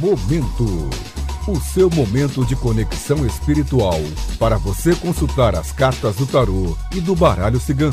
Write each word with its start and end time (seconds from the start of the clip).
Momento. 0.00 0.64
O 1.48 1.58
seu 1.58 1.90
momento 1.90 2.46
de 2.46 2.54
conexão 2.54 3.26
espiritual 3.26 3.98
para 4.38 4.56
você 4.56 4.94
consultar 4.94 5.56
as 5.56 5.72
cartas 5.72 6.14
do 6.14 6.24
tarô 6.24 6.76
e 6.94 7.00
do 7.00 7.16
baralho 7.16 7.58
cigano. 7.58 7.92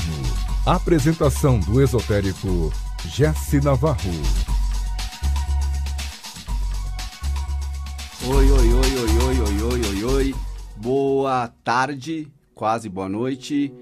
Apresentação 0.67 1.59
do 1.59 1.81
esotérico 1.81 2.71
Jesse 3.05 3.59
Navarro. 3.59 4.11
Oi, 8.27 8.51
oi, 8.51 8.73
oi, 8.73 8.73
oi, 8.73 9.17
oi, 9.25 9.39
oi, 9.39 9.61
oi, 9.63 9.81
oi, 9.81 10.03
oi. 10.03 10.35
Boa 10.75 11.47
tarde, 11.63 12.31
quase 12.53 12.87
boa 12.87 13.09
noite. 13.09 13.73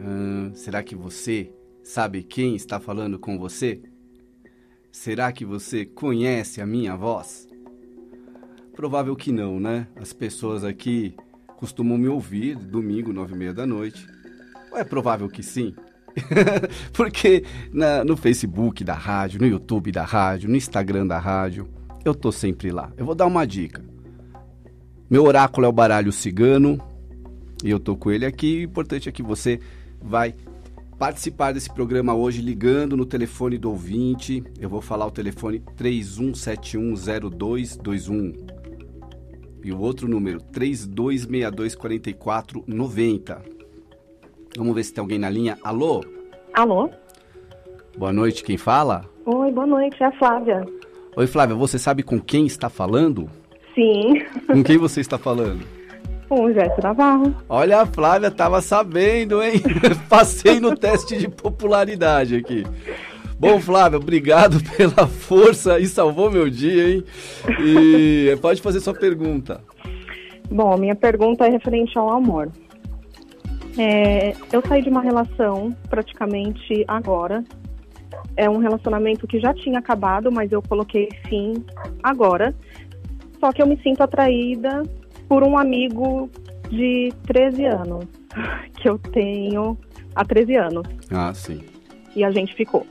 Hum, 0.00 0.50
será 0.52 0.82
que 0.82 0.96
você 0.96 1.52
sabe 1.84 2.24
quem 2.24 2.56
está 2.56 2.80
falando 2.80 3.20
com 3.20 3.38
você? 3.38 3.80
Será 4.96 5.30
que 5.30 5.44
você 5.44 5.84
conhece 5.84 6.58
a 6.58 6.66
minha 6.66 6.96
voz? 6.96 7.46
Provável 8.74 9.14
que 9.14 9.30
não, 9.30 9.60
né? 9.60 9.86
As 9.94 10.14
pessoas 10.14 10.64
aqui 10.64 11.14
costumam 11.58 11.98
me 11.98 12.08
ouvir 12.08 12.56
domingo, 12.56 13.12
nove 13.12 13.34
e 13.34 13.36
meia 13.36 13.52
da 13.52 13.66
noite. 13.66 14.08
Ou 14.72 14.78
é 14.78 14.84
provável 14.84 15.28
que 15.28 15.42
sim? 15.42 15.74
Porque 16.94 17.44
na, 17.70 18.04
no 18.04 18.16
Facebook 18.16 18.82
da 18.82 18.94
rádio, 18.94 19.38
no 19.38 19.46
YouTube 19.46 19.92
da 19.92 20.02
rádio, 20.02 20.48
no 20.48 20.56
Instagram 20.56 21.06
da 21.06 21.18
rádio, 21.18 21.68
eu 22.02 22.14
tô 22.14 22.32
sempre 22.32 22.70
lá. 22.70 22.90
Eu 22.96 23.04
vou 23.04 23.14
dar 23.14 23.26
uma 23.26 23.46
dica. 23.46 23.84
Meu 25.10 25.24
oráculo 25.24 25.66
é 25.66 25.68
o 25.68 25.72
baralho 25.72 26.10
cigano 26.10 26.80
e 27.62 27.68
eu 27.68 27.78
tô 27.78 27.96
com 27.96 28.10
ele 28.10 28.24
aqui. 28.24 28.60
O 28.60 28.70
importante 28.70 29.10
é 29.10 29.12
que 29.12 29.22
você 29.22 29.60
vai 30.00 30.34
participar 30.98 31.52
desse 31.52 31.72
programa 31.72 32.12
hoje 32.14 32.42
ligando 32.42 32.96
no 32.96 33.04
telefone 33.04 33.58
do 33.58 33.70
ouvinte. 33.70 34.42
Eu 34.58 34.68
vou 34.68 34.80
falar 34.80 35.06
o 35.06 35.10
telefone 35.10 35.60
31710221 35.76 38.34
e 39.64 39.72
o 39.72 39.80
outro 39.80 40.08
número 40.08 40.40
32624490. 40.52 43.38
Vamos 44.56 44.74
ver 44.74 44.84
se 44.84 44.94
tem 44.94 45.02
alguém 45.02 45.18
na 45.18 45.28
linha. 45.28 45.58
Alô? 45.62 46.02
Alô? 46.54 46.88
Boa 47.98 48.12
noite, 48.12 48.42
quem 48.42 48.56
fala? 48.56 49.04
Oi, 49.26 49.52
boa 49.52 49.66
noite, 49.66 50.02
é 50.02 50.06
a 50.06 50.12
Flávia. 50.12 50.64
Oi, 51.16 51.26
Flávia, 51.26 51.54
você 51.56 51.78
sabe 51.78 52.02
com 52.02 52.18
quem 52.20 52.46
está 52.46 52.68
falando? 52.70 53.28
Sim, 53.74 54.22
Com 54.46 54.62
quem 54.62 54.76
você 54.78 55.00
está 55.00 55.18
falando? 55.18 55.66
Com 56.28 56.44
o 56.44 56.52
Jéssica 56.52 56.82
Navarro. 56.82 57.34
Olha, 57.48 57.82
a 57.82 57.86
Flávia 57.86 58.30
tava 58.30 58.60
sabendo, 58.60 59.42
hein? 59.42 59.60
Passei 60.08 60.60
no 60.60 60.76
teste 60.76 61.16
de 61.16 61.28
popularidade 61.28 62.36
aqui. 62.36 62.64
Bom, 63.38 63.60
Flávia, 63.60 63.98
obrigado 63.98 64.58
pela 64.76 65.06
força 65.06 65.78
e 65.78 65.86
salvou 65.86 66.30
meu 66.30 66.48
dia, 66.48 66.88
hein? 66.88 67.04
E 67.60 68.36
pode 68.40 68.62
fazer 68.62 68.80
sua 68.80 68.94
pergunta. 68.94 69.60
Bom, 70.50 70.76
minha 70.78 70.94
pergunta 70.94 71.46
é 71.46 71.50
referente 71.50 71.98
ao 71.98 72.10
amor. 72.10 72.50
É, 73.78 74.32
eu 74.52 74.62
saí 74.66 74.82
de 74.82 74.88
uma 74.88 75.02
relação 75.02 75.76
praticamente 75.90 76.84
agora. 76.88 77.44
É 78.36 78.48
um 78.48 78.58
relacionamento 78.58 79.26
que 79.26 79.38
já 79.38 79.52
tinha 79.52 79.78
acabado, 79.78 80.32
mas 80.32 80.50
eu 80.50 80.62
coloquei 80.62 81.08
fim 81.28 81.64
agora. 82.02 82.54
Só 83.38 83.52
que 83.52 83.60
eu 83.60 83.66
me 83.66 83.76
sinto 83.82 84.02
atraída 84.02 84.82
por 85.28 85.42
um 85.42 85.58
amigo 85.58 86.30
de 86.70 87.12
13 87.26 87.64
anos, 87.66 88.04
que 88.76 88.88
eu 88.88 88.98
tenho 88.98 89.78
há 90.14 90.24
13 90.24 90.56
anos. 90.56 90.86
Ah, 91.10 91.32
sim. 91.34 91.62
E 92.14 92.24
a 92.24 92.30
gente 92.30 92.54
ficou. 92.54 92.86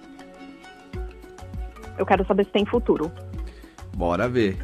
Eu 1.97 2.06
quero 2.06 2.25
saber 2.25 2.45
se 2.45 2.52
tem 2.52 2.66
futuro. 2.66 3.11
Bora 3.95 4.28
ver. 4.28 4.58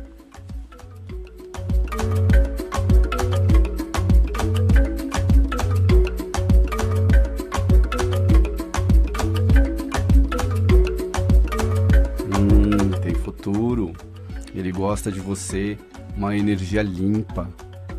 Hum, 12.37 12.91
tem 13.01 13.15
futuro. 13.15 13.93
Ele 14.53 14.71
gosta 14.71 15.09
de 15.09 15.21
você, 15.21 15.77
uma 16.15 16.35
energia 16.35 16.81
limpa, 16.81 17.49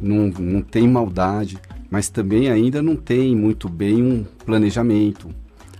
não, 0.00 0.28
não 0.28 0.62
tem 0.62 0.89
maldade, 0.89 1.59
mas 1.91 2.09
também 2.09 2.50
ainda 2.50 2.83
não 2.83 2.97
tem 2.97 3.37
muito 3.37 3.69
bem 3.69 4.03
um 4.03 4.25
planejamento. 4.45 5.28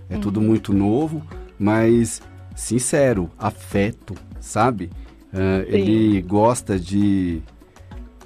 É 0.09 0.17
tudo 0.17 0.39
muito 0.39 0.73
novo, 0.73 1.23
mas 1.57 2.21
sincero, 2.55 3.29
afeto, 3.37 4.13
sabe? 4.39 4.89
Sim. 5.31 5.39
ele 5.67 6.21
gosta 6.21 6.79
de 6.79 7.41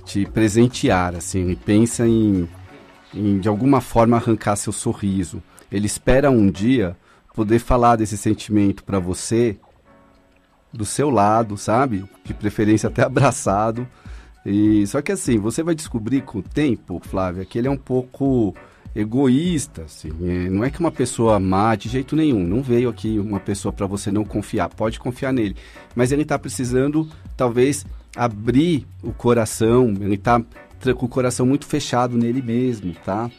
te 0.04 0.26
presentear, 0.26 1.16
assim, 1.16 1.40
ele 1.42 1.56
pensa 1.56 2.06
em, 2.06 2.48
em 3.14 3.40
de 3.40 3.48
alguma 3.48 3.80
forma 3.80 4.18
arrancar 4.18 4.56
seu 4.58 4.74
sorriso. 4.74 5.42
Ele 5.72 5.86
espera 5.86 6.30
um 6.30 6.50
dia 6.50 6.98
poder 7.34 7.60
falar 7.60 7.98
desse 7.98 8.18
sentimento 8.18 8.84
para 8.84 9.00
você 9.00 9.58
do 10.78 10.86
seu 10.86 11.10
lado, 11.10 11.58
sabe? 11.58 12.06
De 12.24 12.34
preferência 12.34 12.88
até 12.88 13.02
abraçado. 13.04 13.88
E 14.46 14.86
só 14.88 15.02
que 15.02 15.12
assim, 15.12 15.38
você 15.38 15.64
vai 15.64 15.76
descobrir 15.76 16.22
com 16.22 16.40
o 16.40 16.44
tempo, 16.44 17.02
Flávia, 17.04 17.44
que 17.44 17.58
ele 17.58 17.68
é 17.68 17.72
um 17.72 17.78
pouco 17.78 18.56
egoísta, 18.96 19.84
assim. 19.84 20.10
É, 20.24 20.50
não 20.50 20.64
é 20.64 20.70
que 20.70 20.80
uma 20.80 20.92
pessoa 20.92 21.40
má 21.40 21.76
de 21.76 21.90
jeito 21.90 22.16
nenhum. 22.16 22.46
Não 22.46 22.62
veio 22.62 22.90
aqui 22.90 23.20
uma 23.20 23.40
pessoa 23.40 23.74
para 23.74 23.86
você 23.86 24.12
não 24.12 24.24
confiar. 24.24 24.70
Pode 24.70 25.00
confiar 25.00 25.34
nele, 25.34 25.56
mas 25.96 26.12
ele 26.12 26.22
está 26.22 26.40
precisando, 26.40 27.10
talvez, 27.36 27.86
abrir 28.16 28.88
o 29.04 29.12
coração. 29.12 29.94
Ele 30.00 30.16
está 30.16 30.42
com 30.96 31.06
o 31.06 31.10
coração 31.10 31.46
muito 31.46 31.66
fechado 31.66 32.18
nele 32.18 32.42
mesmo, 32.42 32.94
tá? 33.04 33.30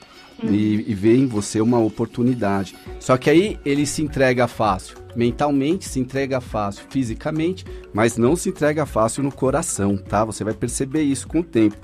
E, 0.42 0.84
e 0.86 0.94
vê 0.94 1.16
em 1.16 1.26
você 1.26 1.60
uma 1.60 1.78
oportunidade. 1.78 2.76
Só 3.00 3.16
que 3.16 3.28
aí 3.28 3.58
ele 3.64 3.86
se 3.86 4.02
entrega 4.02 4.46
fácil. 4.46 4.96
Mentalmente 5.16 5.88
se 5.88 5.98
entrega 5.98 6.40
fácil, 6.40 6.84
fisicamente, 6.88 7.64
mas 7.92 8.16
não 8.16 8.36
se 8.36 8.48
entrega 8.48 8.86
fácil 8.86 9.22
no 9.22 9.32
coração, 9.32 9.96
tá? 9.96 10.24
Você 10.24 10.44
vai 10.44 10.54
perceber 10.54 11.02
isso 11.02 11.26
com 11.26 11.40
o 11.40 11.44
tempo. 11.44 11.76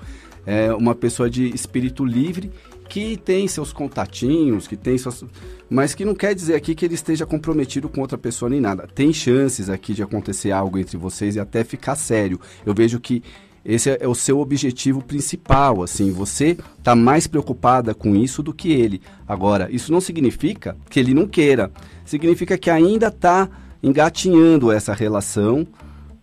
É 0.46 0.72
uma 0.72 0.94
pessoa 0.94 1.28
de 1.28 1.48
espírito 1.54 2.04
livre 2.04 2.50
que 2.88 3.16
tem 3.16 3.48
seus 3.48 3.72
contatinhos, 3.72 4.68
que 4.68 4.76
tem 4.76 4.96
suas. 4.98 5.24
Mas 5.68 5.94
que 5.94 6.04
não 6.04 6.14
quer 6.14 6.34
dizer 6.34 6.54
aqui 6.54 6.74
que 6.74 6.84
ele 6.84 6.94
esteja 6.94 7.24
comprometido 7.24 7.88
com 7.88 8.00
outra 8.00 8.18
pessoa 8.18 8.50
nem 8.50 8.60
nada. 8.60 8.86
Tem 8.86 9.12
chances 9.12 9.70
aqui 9.70 9.94
de 9.94 10.02
acontecer 10.02 10.52
algo 10.52 10.78
entre 10.78 10.96
vocês 10.96 11.34
e 11.34 11.40
até 11.40 11.64
ficar 11.64 11.96
sério. 11.96 12.38
Eu 12.64 12.74
vejo 12.74 13.00
que 13.00 13.22
esse 13.64 13.96
é 13.98 14.06
o 14.06 14.14
seu 14.14 14.40
objetivo 14.40 15.02
principal, 15.02 15.82
assim, 15.82 16.12
você 16.12 16.56
está 16.78 16.94
mais 16.94 17.26
preocupada 17.26 17.94
com 17.94 18.14
isso 18.14 18.42
do 18.42 18.52
que 18.52 18.70
ele. 18.72 19.00
Agora, 19.26 19.68
isso 19.70 19.90
não 19.90 20.00
significa 20.00 20.76
que 20.90 21.00
ele 21.00 21.14
não 21.14 21.26
queira, 21.26 21.70
significa 22.04 22.58
que 22.58 22.68
ainda 22.68 23.08
está 23.08 23.48
engatinhando 23.82 24.70
essa 24.70 24.92
relação 24.92 25.66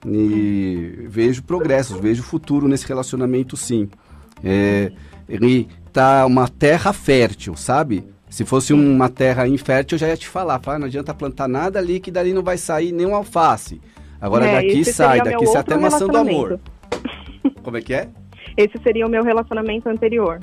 e 0.05 1.05
vejo 1.07 1.43
progressos, 1.43 1.99
vejo 1.99 2.21
futuro 2.21 2.67
nesse 2.67 2.87
relacionamento 2.87 3.57
sim. 3.57 3.89
É, 4.43 4.91
ele 5.27 5.67
tá 5.91 6.25
uma 6.25 6.47
terra 6.47 6.93
fértil, 6.93 7.55
sabe? 7.55 8.03
Se 8.29 8.45
fosse 8.45 8.71
uma 8.71 9.09
terra 9.09 9.47
infértil, 9.47 9.95
eu 9.95 9.99
já 9.99 10.07
ia 10.07 10.17
te 10.17 10.27
falar, 10.27 10.59
falar, 10.59 10.79
não 10.79 10.87
adianta 10.87 11.13
plantar 11.13 11.47
nada 11.47 11.79
ali 11.79 11.99
que 11.99 12.09
dali 12.09 12.33
não 12.33 12.43
vai 12.43 12.57
sair 12.57 12.91
nem 12.91 13.05
um 13.05 13.15
alface. 13.15 13.81
Agora 14.19 14.45
É, 14.45 14.55
daqui 14.55 14.85
sai, 14.85 15.21
daqui 15.21 15.45
sai 15.47 15.61
até 15.61 15.75
maçã 15.75 16.07
do 16.07 16.17
amor. 16.17 16.59
Como 17.61 17.77
é 17.77 17.81
que 17.81 17.93
é? 17.93 18.09
Esse 18.57 18.77
seria 18.83 19.05
o 19.05 19.09
meu 19.09 19.23
relacionamento 19.23 19.89
anterior. 19.89 20.39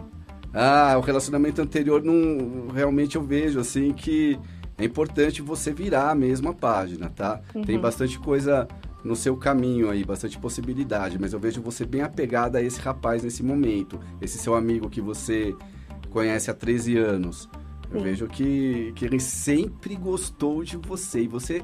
Ah, 0.52 0.94
o 0.96 1.00
relacionamento 1.00 1.60
anterior 1.60 2.02
não 2.02 2.68
realmente 2.68 3.16
eu 3.16 3.22
vejo 3.22 3.60
assim 3.60 3.92
que 3.92 4.38
é 4.78 4.84
importante 4.84 5.42
você 5.42 5.72
virar 5.72 6.10
a 6.10 6.14
mesma 6.14 6.54
página, 6.54 7.10
tá? 7.10 7.40
Tem 7.66 7.78
bastante 7.78 8.18
coisa 8.18 8.66
no 9.04 9.14
seu 9.14 9.36
caminho 9.36 9.90
aí, 9.90 10.04
bastante 10.04 10.38
possibilidade, 10.38 11.18
mas 11.18 11.32
eu 11.32 11.40
vejo 11.40 11.60
você 11.60 11.84
bem 11.84 12.02
apegada 12.02 12.58
a 12.58 12.62
esse 12.62 12.80
rapaz 12.80 13.22
nesse 13.22 13.42
momento, 13.42 13.98
esse 14.20 14.38
seu 14.38 14.54
amigo 14.54 14.88
que 14.88 15.00
você 15.00 15.54
conhece 16.10 16.50
há 16.50 16.54
13 16.54 16.96
anos. 16.96 17.48
Eu 17.90 17.98
Sim. 17.98 18.04
vejo 18.04 18.26
que, 18.26 18.92
que 18.94 19.04
ele 19.04 19.18
sempre 19.18 19.96
gostou 19.96 20.62
de 20.62 20.76
você 20.76 21.22
e 21.22 21.28
você 21.28 21.62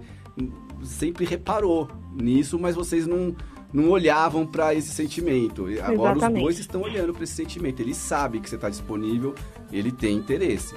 sempre 0.83 1.25
reparou 1.25 1.89
nisso, 2.13 2.59
mas 2.59 2.75
vocês 2.75 3.07
não, 3.07 3.35
não 3.75 3.91
olhavam 3.91 4.47
para 4.47 4.73
esse 4.73 4.91
sentimento. 4.91 5.67
Agora 5.83 6.13
os 6.13 6.19
Exatamente. 6.19 6.43
dois 6.45 6.59
estão 6.61 6.83
olhando 6.83 7.13
para 7.13 7.25
esse 7.25 7.35
sentimento. 7.35 7.81
Ele 7.81 7.93
sabe 7.93 8.39
que 8.39 8.49
você 8.49 8.55
está 8.55 8.71
disponível, 8.71 9.35
ele 9.73 9.91
tem 9.91 10.17
interesse. 10.17 10.77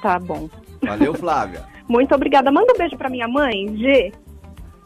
Tá 0.00 0.18
bom. 0.18 0.48
Valeu, 0.80 1.12
Flávia. 1.12 1.66
Muito 1.86 2.14
obrigada. 2.14 2.50
Manda 2.50 2.72
um 2.72 2.78
beijo 2.78 2.96
pra 2.96 3.10
minha 3.10 3.28
mãe, 3.28 3.76
G. 3.76 4.12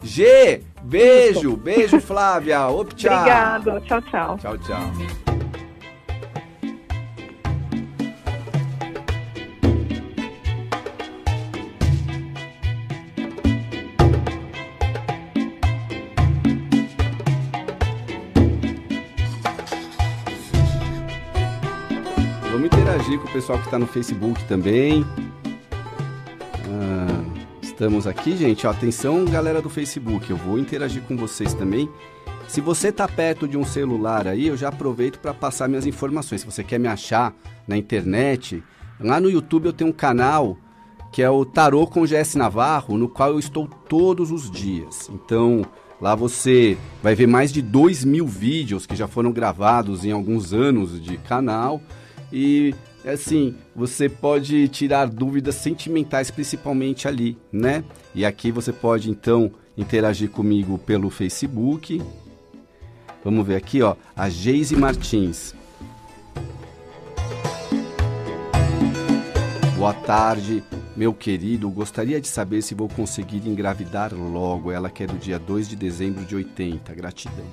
G, 0.02 0.62
beijo, 0.82 1.56
beijo, 1.56 2.00
Flávia. 2.00 2.66
Op, 2.66 2.94
tchau. 2.94 3.16
Obrigado. 3.16 3.81
Tchau, 3.82 4.02
tchau. 4.02 4.38
Tchau, 4.38 4.58
tchau. 4.58 5.25
Pessoal 23.36 23.58
que 23.58 23.66
está 23.66 23.78
no 23.78 23.86
Facebook 23.86 24.42
também. 24.44 25.04
Ah, 26.70 27.22
estamos 27.60 28.06
aqui, 28.06 28.34
gente. 28.34 28.66
Ó, 28.66 28.70
atenção, 28.70 29.26
galera 29.26 29.60
do 29.60 29.68
Facebook. 29.68 30.30
Eu 30.30 30.38
vou 30.38 30.58
interagir 30.58 31.02
com 31.02 31.18
vocês 31.18 31.52
também. 31.52 31.86
Se 32.48 32.62
você 32.62 32.88
está 32.88 33.06
perto 33.06 33.46
de 33.46 33.58
um 33.58 33.64
celular 33.64 34.26
aí, 34.26 34.46
eu 34.46 34.56
já 34.56 34.68
aproveito 34.68 35.18
para 35.18 35.34
passar 35.34 35.68
minhas 35.68 35.84
informações. 35.84 36.40
Se 36.40 36.46
você 36.46 36.64
quer 36.64 36.80
me 36.80 36.88
achar 36.88 37.34
na 37.68 37.76
internet, 37.76 38.64
lá 38.98 39.20
no 39.20 39.28
YouTube 39.28 39.66
eu 39.66 39.72
tenho 39.74 39.90
um 39.90 39.92
canal 39.92 40.56
que 41.12 41.22
é 41.22 41.28
o 41.28 41.44
Tarô 41.44 41.86
com 41.86 42.06
GS 42.06 42.36
Navarro, 42.36 42.96
no 42.96 43.06
qual 43.06 43.32
eu 43.32 43.38
estou 43.38 43.68
todos 43.68 44.30
os 44.30 44.50
dias. 44.50 45.10
Então, 45.12 45.60
lá 46.00 46.14
você 46.14 46.78
vai 47.02 47.14
ver 47.14 47.26
mais 47.26 47.52
de 47.52 47.60
2 47.60 48.02
mil 48.02 48.26
vídeos 48.26 48.86
que 48.86 48.96
já 48.96 49.06
foram 49.06 49.30
gravados 49.30 50.06
em 50.06 50.10
alguns 50.10 50.54
anos 50.54 50.98
de 50.98 51.18
canal. 51.18 51.82
E 52.32 52.74
assim, 53.11 53.55
você 53.75 54.08
pode 54.08 54.69
tirar 54.69 55.06
dúvidas 55.06 55.55
sentimentais 55.55 56.31
principalmente 56.31 57.06
ali, 57.06 57.38
né? 57.53 57.85
E 58.14 58.25
aqui 58.25 58.50
você 58.50 58.73
pode 58.73 59.11
então 59.11 59.53
interagir 59.76 60.31
comigo 60.31 60.79
pelo 60.79 61.11
Facebook. 61.11 62.03
Vamos 63.23 63.47
ver 63.47 63.56
aqui, 63.56 63.82
ó, 63.82 63.97
a 64.14 64.29
Geise 64.29 64.76
Martins. 64.76 65.55
Boa 69.76 69.93
tarde, 69.93 70.64
meu 70.97 71.12
querido. 71.12 71.69
Gostaria 71.70 72.20
de 72.20 72.26
saber 72.26 72.62
se 72.62 72.75
vou 72.75 72.88
conseguir 72.88 73.47
engravidar 73.47 74.14
logo. 74.14 74.73
Ela 74.73 74.88
quer 74.88 75.06
do 75.06 75.17
dia 75.17 75.38
2 75.38 75.69
de 75.69 75.76
dezembro 75.76 76.25
de 76.25 76.35
80. 76.35 76.94
Gratidão. 76.94 77.44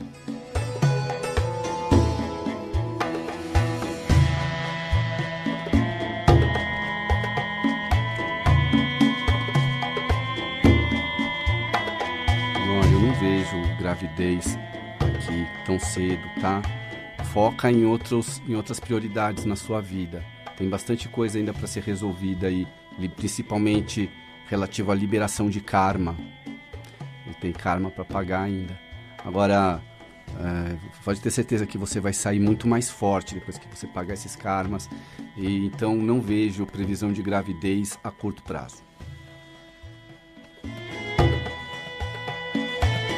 Gravidez 13.80 14.58
aqui 15.00 15.48
tão 15.66 15.80
cedo, 15.80 16.24
tá? 16.42 16.62
Foca 17.26 17.72
em, 17.72 17.86
outros, 17.86 18.42
em 18.48 18.56
outras 18.56 18.80
prioridades 18.80 19.46
na 19.46 19.56
sua 19.56 19.82
vida. 19.82 20.24
Tem 20.58 20.70
bastante 20.70 21.10
coisa 21.10 21.38
ainda 21.38 21.54
para 21.54 21.68
ser 21.68 21.84
resolvida 21.84 22.48
aí, 22.48 22.68
principalmente 23.16 24.10
relativo 24.48 24.92
à 24.92 24.96
liberação 24.96 25.50
de 25.50 25.60
karma. 25.60 26.16
E 27.28 27.34
tem 27.36 27.52
karma 27.52 27.90
para 27.90 28.06
pagar 28.06 28.44
ainda. 28.44 28.80
Agora, 29.26 29.82
é, 30.40 30.78
pode 31.04 31.22
ter 31.22 31.32
certeza 31.32 31.66
que 31.66 31.78
você 31.78 32.00
vai 32.00 32.14
sair 32.14 32.40
muito 32.40 32.68
mais 32.68 32.90
forte 32.90 33.34
depois 33.34 33.58
que 33.58 33.68
você 33.68 33.88
pagar 33.88 34.14
esses 34.14 34.36
karmas. 34.36 34.90
E 35.36 35.66
então 35.66 35.96
não 35.96 36.22
vejo 36.22 36.66
previsão 36.66 37.12
de 37.12 37.22
gravidez 37.22 37.98
a 38.04 38.12
curto 38.12 38.44
prazo. 38.44 38.84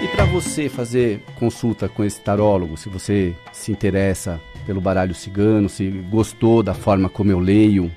E 0.06 0.08
para 0.08 0.24
você 0.24 0.70
fazer 0.70 1.24
consulta 1.34 1.90
com 1.90 2.04
esse 2.04 2.22
tarólogo, 2.22 2.78
se 2.78 2.88
você 2.88 3.36
se 3.52 3.72
interessa 3.72 4.40
pelo 4.64 4.80
baralho 4.80 5.16
cigano, 5.16 5.68
se 5.68 5.90
gostou 6.12 6.62
da 6.62 6.76
forma 6.76 7.10
como 7.10 7.32
eu 7.32 7.40
leio, 7.40 7.92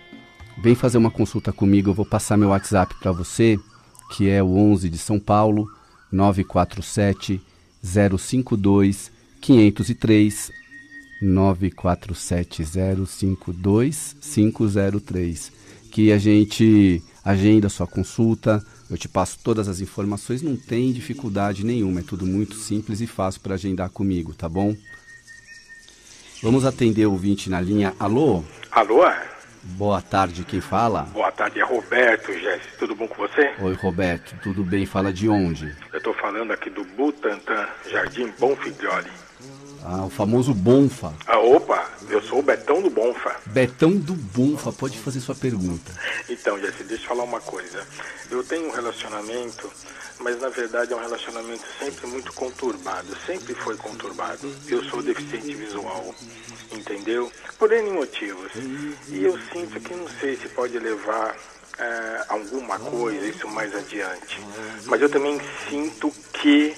vem 0.56 0.74
fazer 0.74 0.96
uma 0.96 1.10
consulta 1.10 1.52
comigo. 1.52 1.90
Eu 1.90 1.94
vou 1.94 2.06
passar 2.06 2.38
meu 2.38 2.48
WhatsApp 2.48 2.94
para 2.98 3.12
você, 3.12 3.60
que 4.16 4.26
é 4.26 4.42
o 4.42 4.56
11 4.56 4.88
de 4.88 4.96
São 4.96 5.20
Paulo, 5.20 5.70
947 6.10 7.42
052 7.82 9.12
503 9.42 10.50
947 11.20 12.64
052 13.06 14.16
503, 14.18 15.52
que 15.92 16.10
a 16.10 16.16
gente 16.16 17.02
agenda 17.22 17.68
sua 17.68 17.86
consulta 17.86 18.64
eu 18.90 18.96
te 18.96 19.08
passo 19.08 19.38
todas 19.42 19.68
as 19.68 19.80
informações, 19.80 20.42
não 20.42 20.56
tem 20.56 20.92
dificuldade 20.92 21.64
nenhuma, 21.64 22.00
é 22.00 22.02
tudo 22.02 22.26
muito 22.26 22.54
simples 22.54 23.00
e 23.00 23.06
fácil 23.06 23.40
para 23.40 23.54
agendar 23.54 23.90
comigo, 23.90 24.34
tá 24.34 24.48
bom? 24.48 24.74
Vamos 26.42 26.64
atender 26.64 27.06
o 27.06 27.12
ouvinte 27.12 27.50
na 27.50 27.60
linha. 27.60 27.94
Alô? 27.98 28.44
Alô? 28.70 29.02
Boa 29.62 30.00
tarde, 30.00 30.44
quem 30.44 30.60
fala? 30.60 31.02
Boa 31.02 31.32
tarde, 31.32 31.60
é 31.60 31.64
Roberto, 31.64 32.32
Jesse. 32.32 32.68
Tudo 32.78 32.94
bom 32.94 33.08
com 33.08 33.16
você? 33.16 33.52
Oi, 33.60 33.74
Roberto, 33.74 34.36
tudo 34.42 34.62
bem? 34.64 34.86
Fala 34.86 35.12
de 35.12 35.28
onde? 35.28 35.74
Eu 35.92 35.98
estou 35.98 36.14
falando 36.14 36.52
aqui 36.52 36.70
do 36.70 36.84
Butantã, 36.84 37.68
Jardim 37.90 38.32
Bonfiglioli. 38.38 39.10
Ah, 39.84 40.04
o 40.04 40.10
famoso 40.10 40.52
Bonfa. 40.52 41.12
Ah, 41.26 41.38
opa, 41.38 41.88
eu 42.08 42.22
sou 42.22 42.40
o 42.40 42.42
Betão 42.42 42.82
do 42.82 42.90
Bonfa. 42.90 43.36
Betão 43.46 43.92
do 43.92 44.14
Bonfa, 44.14 44.72
pode 44.72 44.98
fazer 44.98 45.20
sua 45.20 45.34
pergunta. 45.34 45.92
Então, 46.28 46.58
Jesse, 46.58 46.84
deixa 46.84 47.04
eu 47.04 47.08
falar 47.08 47.24
uma 47.24 47.40
coisa. 47.40 47.86
Eu 48.30 48.42
tenho 48.44 48.68
um 48.68 48.70
relacionamento, 48.70 49.70
mas 50.20 50.40
na 50.40 50.48
verdade 50.48 50.92
é 50.92 50.96
um 50.96 51.00
relacionamento 51.00 51.64
sempre 51.78 52.06
muito 52.06 52.32
conturbado, 52.32 53.16
sempre 53.26 53.54
foi 53.54 53.76
conturbado. 53.76 54.52
Eu 54.66 54.82
sou 54.84 55.02
deficiente 55.02 55.54
visual, 55.54 56.14
entendeu? 56.72 57.30
Por 57.58 57.72
N 57.72 57.90
motivos. 57.90 58.52
E 59.08 59.22
eu 59.22 59.38
sinto 59.52 59.80
que 59.80 59.94
não 59.94 60.08
sei 60.20 60.36
se 60.36 60.48
pode 60.48 60.78
levar 60.78 61.36
é, 61.78 62.24
alguma 62.28 62.78
coisa, 62.78 63.26
isso 63.26 63.48
mais 63.48 63.74
adiante. 63.74 64.40
Mas 64.86 65.00
eu 65.00 65.08
também 65.08 65.40
sinto 65.68 66.12
que, 66.32 66.74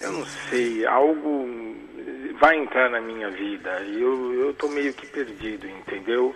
eu 0.00 0.12
não 0.12 0.26
sei, 0.50 0.84
algo 0.84 1.61
vai 2.42 2.58
entrar 2.58 2.90
na 2.90 3.00
minha 3.00 3.30
vida 3.30 3.70
e 3.82 4.02
eu, 4.02 4.52
tô 4.58 4.66
meio 4.66 4.92
que 4.92 5.06
perdido, 5.06 5.64
entendeu? 5.68 6.34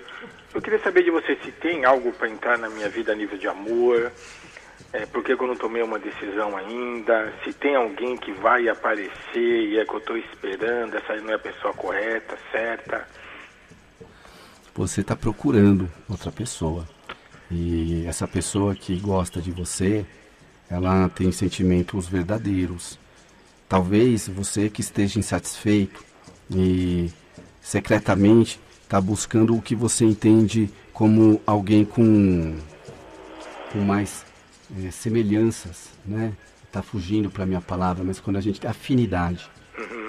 Eu 0.55 0.62
queria 0.62 0.79
saber 0.79 1.03
de 1.03 1.11
você 1.11 1.35
se 1.44 1.50
tem 1.50 1.85
algo 1.85 2.12
para 2.12 2.29
entrar 2.29 2.56
na 2.56 2.70
minha 2.70 2.88
vida 2.88 3.11
a 3.11 3.14
nível 3.17 3.37
de 3.37 3.49
amor, 3.49 4.12
é, 4.93 5.05
porque 5.06 5.32
eu 5.32 5.47
não 5.49 5.56
tomei 5.56 5.82
uma 5.82 5.99
decisão 5.99 6.56
ainda, 6.56 7.35
se 7.43 7.53
tem 7.53 7.75
alguém 7.75 8.17
que 8.17 8.31
vai 8.35 8.69
aparecer 8.69 9.11
e 9.35 9.81
é 9.81 9.85
que 9.85 9.94
eu 9.94 9.99
estou 9.99 10.17
esperando, 10.17 10.97
essa 10.97 11.17
não 11.17 11.32
é 11.32 11.35
a 11.35 11.41
pessoa 11.41 11.75
correta, 11.75 12.38
certa. 12.53 13.05
Você 14.76 15.00
está 15.00 15.17
procurando 15.17 15.91
outra 16.08 16.31
pessoa. 16.31 16.87
E 17.50 18.06
essa 18.06 18.29
pessoa 18.29 18.76
que 18.76 18.94
gosta 19.00 19.41
de 19.41 19.50
você, 19.50 20.06
ela 20.70 21.08
tem 21.08 21.32
sentimentos 21.32 22.06
verdadeiros. 22.06 22.97
Talvez 23.69 24.29
você 24.29 24.71
que 24.71 24.81
esteja 24.81 25.19
insatisfeito 25.19 26.05
e 26.51 27.11
secretamente 27.61 28.61
está 28.82 29.01
buscando 29.01 29.56
o 29.56 29.63
que 29.63 29.75
você 29.75 30.05
entende 30.05 30.70
como 30.93 31.41
alguém 31.44 31.85
com, 31.85 32.56
com 33.73 33.81
mais 33.81 34.25
é, 34.85 34.91
semelhanças, 34.91 35.89
né? 36.05 36.32
Está 36.65 36.81
fugindo 36.82 37.29
para 37.29 37.43
a 37.43 37.46
minha 37.46 37.61
palavra, 37.61 38.05
mas 38.05 38.20
quando 38.20 38.37
a 38.37 38.41
gente 38.41 38.61
tem 38.61 38.70
afinidade, 38.70 39.51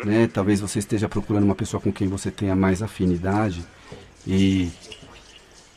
né? 0.06 0.30
Talvez 0.32 0.60
você 0.60 0.78
esteja 0.78 1.10
procurando 1.10 1.44
uma 1.44 1.56
pessoa 1.56 1.82
com 1.82 1.92
quem 1.92 2.08
você 2.08 2.30
tenha 2.30 2.56
mais 2.56 2.84
afinidade 2.84 3.66
e, 4.26 4.70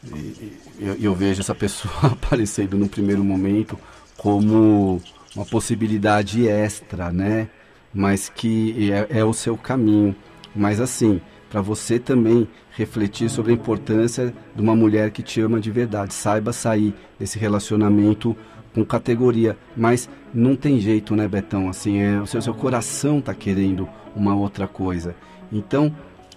e 0.05 0.59
eu, 0.79 0.95
eu 1.01 1.15
vejo 1.15 1.41
essa 1.41 1.55
pessoa 1.55 1.95
aparecendo 2.13 2.77
no 2.77 2.89
primeiro 2.89 3.25
momento 3.25 3.79
como 4.19 5.01
uma 5.35 5.47
possibilidade 5.47 6.47
extra, 6.47 7.11
né? 7.11 7.49
Mas 7.93 8.29
que 8.29 8.93
é, 8.93 9.19
é 9.19 9.25
o 9.25 9.33
seu 9.33 9.57
caminho. 9.57 10.15
Mas 10.55 10.81
assim, 10.81 11.21
para 11.49 11.61
você 11.61 11.99
também 11.99 12.49
refletir 12.73 13.29
sobre 13.29 13.53
a 13.53 13.55
importância 13.55 14.33
de 14.55 14.63
uma 14.63 14.75
mulher 14.75 15.11
que 15.11 15.23
te 15.23 15.41
ama 15.41 15.61
de 15.61 15.71
verdade. 15.71 16.15
Saiba 16.15 16.53
sair 16.53 16.95
desse 17.19 17.39
relacionamento 17.39 18.37
com 18.73 18.85
categoria, 18.85 19.59
mas 19.77 20.09
não 20.33 20.55
tem 20.55 20.79
jeito, 20.79 21.17
né, 21.17 21.27
Betão? 21.27 21.69
Assim, 21.69 22.01
é, 22.01 22.21
o 22.21 22.27
seu, 22.27 22.41
seu 22.41 22.55
coração 22.55 23.21
tá 23.21 23.35
querendo 23.35 23.89
uma 24.15 24.35
outra 24.35 24.69
coisa. 24.69 25.15
Então, 25.53 25.95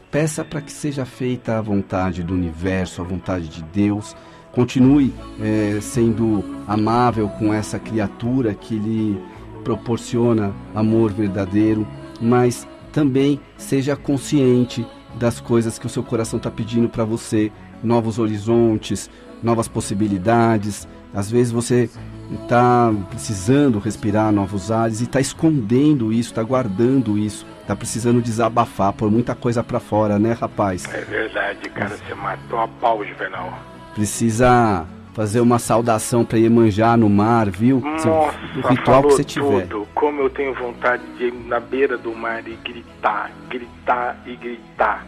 peça 0.09 0.43
para 0.43 0.61
que 0.61 0.71
seja 0.71 1.05
feita 1.05 1.57
a 1.57 1.61
vontade 1.61 2.23
do 2.23 2.33
universo, 2.33 3.01
a 3.01 3.05
vontade 3.05 3.47
de 3.47 3.63
Deus. 3.63 4.15
Continue 4.51 5.13
é, 5.39 5.79
sendo 5.81 6.43
amável 6.67 7.29
com 7.29 7.53
essa 7.53 7.77
criatura 7.79 8.53
que 8.53 8.77
lhe 8.77 9.21
proporciona 9.63 10.53
amor 10.75 11.11
verdadeiro, 11.11 11.87
mas 12.21 12.67
também 12.91 13.39
seja 13.57 13.95
consciente 13.95 14.85
das 15.15 15.39
coisas 15.39 15.79
que 15.79 15.85
o 15.85 15.89
seu 15.89 16.03
coração 16.03 16.37
está 16.37 16.49
pedindo 16.51 16.89
para 16.89 17.03
você, 17.03 17.51
novos 17.83 18.19
horizontes, 18.19 19.09
novas 19.41 19.67
possibilidades. 19.67 20.87
Às 21.13 21.29
vezes 21.29 21.51
você 21.51 21.89
está 22.31 22.91
precisando 23.09 23.77
respirar 23.79 24.31
novos 24.31 24.71
ares 24.71 25.01
e 25.01 25.03
está 25.03 25.19
escondendo 25.19 26.11
isso, 26.11 26.29
está 26.29 26.41
guardando 26.41 27.17
isso, 27.17 27.45
está 27.61 27.75
precisando 27.75 28.21
desabafar, 28.21 28.93
por 28.93 29.11
muita 29.11 29.35
coisa 29.35 29.63
para 29.63 29.79
fora, 29.79 30.17
né, 30.17 30.33
rapaz? 30.33 30.85
É 30.91 31.01
verdade, 31.01 31.69
cara, 31.69 31.95
você 31.95 32.15
matou 32.15 32.59
a 32.59 32.67
pau, 32.67 33.05
Juvenal. 33.05 33.53
Precisa 33.93 34.85
fazer 35.13 35.39
uma 35.39 35.59
saudação 35.59 36.25
para 36.25 36.39
Iemanjá 36.39 36.97
no 36.97 37.09
mar, 37.09 37.49
viu? 37.49 37.79
Nossa, 37.79 38.09
o 38.09 38.67
ritual 38.67 39.03
que 39.03 39.13
você 39.13 39.23
tiver. 39.23 39.67
Tudo. 39.67 39.87
Como 39.93 40.21
eu 40.21 40.29
tenho 40.29 40.53
vontade 40.55 41.03
de 41.17 41.25
ir 41.25 41.33
na 41.33 41.59
beira 41.59 41.97
do 41.97 42.13
mar 42.13 42.45
e 42.47 42.55
gritar, 42.55 43.31
gritar 43.49 44.21
e 44.25 44.35
gritar. 44.35 45.05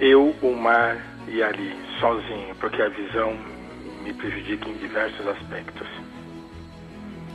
Eu, 0.00 0.34
o 0.42 0.54
mar 0.54 0.96
e 1.28 1.42
ali, 1.42 1.74
sozinho, 2.00 2.54
porque 2.58 2.80
a 2.80 2.88
visão 2.88 3.36
me 4.02 4.12
prejudica 4.14 4.68
em 4.68 4.74
diversos 4.78 5.26
aspectos. 5.26 5.86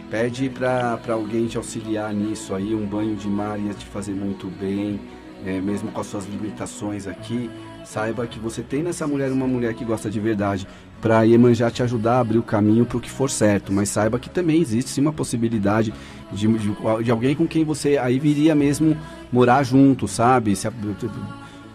Pede 0.10 0.50
para 0.50 1.00
alguém 1.10 1.48
te 1.48 1.58
auxiliar 1.58 2.14
nisso 2.14 2.54
aí, 2.54 2.74
um 2.74 2.86
banho 2.86 3.16
de 3.16 3.28
mar 3.28 3.60
ia 3.60 3.74
te 3.74 3.86
fazer 3.86 4.14
muito 4.14 4.48
bem, 4.48 5.00
é, 5.46 5.60
mesmo 5.60 5.92
com 5.92 6.02
as 6.02 6.08
suas 6.08 6.26
limitações 6.26 7.08
aqui. 7.08 7.50
Saiba 7.84 8.26
que 8.26 8.40
você 8.40 8.62
tem 8.62 8.82
nessa 8.82 9.06
mulher 9.06 9.32
uma 9.32 9.48
mulher 9.48 9.74
que 9.74 9.84
gosta 9.84 10.10
de 10.10 10.20
verdade, 10.20 10.68
para 11.04 11.24
Iemanjá 11.24 11.70
te 11.70 11.84
ajudar 11.84 12.14
a 12.14 12.20
abrir 12.22 12.38
o 12.38 12.44
caminho 12.44 12.86
para 12.86 12.98
o 12.98 13.02
que 13.02 13.10
for 13.10 13.30
certo. 13.30 13.74
Mas 13.74 13.90
saiba 13.90 14.18
que 14.18 14.30
também 14.30 14.62
existe 14.62 14.90
sim 14.90 15.02
uma 15.02 15.12
possibilidade 15.12 15.94
de, 16.32 16.48
de, 16.48 17.04
de, 17.04 17.12
alguém 17.12 17.36
com 17.36 17.46
quem 17.46 17.66
você 17.66 17.98
aí 17.98 18.18
viria 18.18 18.56
mesmo 18.56 18.98
morar 19.30 19.64
junto, 19.64 20.08
sabe? 20.08 20.56
Se, 20.56 20.72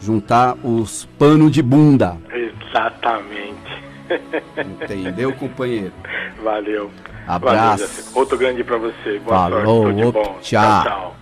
juntar 0.01 0.57
os 0.65 1.05
panos 1.19 1.53
de 1.53 1.61
bunda. 1.61 2.17
Exatamente. 2.33 3.59
Entendeu, 4.83 5.35
companheiro? 5.35 5.93
Valeu. 6.43 6.91
Abraço. 7.27 7.87
Valeu, 7.87 8.19
Outro 8.19 8.39
grande 8.39 8.65
para 8.65 8.79
você. 8.79 9.19
Boa 9.19 9.37
Falou, 9.37 9.83
sorte. 9.83 9.97
Tudo 9.97 10.07
de 10.07 10.13
bom. 10.13 10.39
tchau. 10.41 10.41
tchau, 10.41 10.85
tchau. 10.85 11.17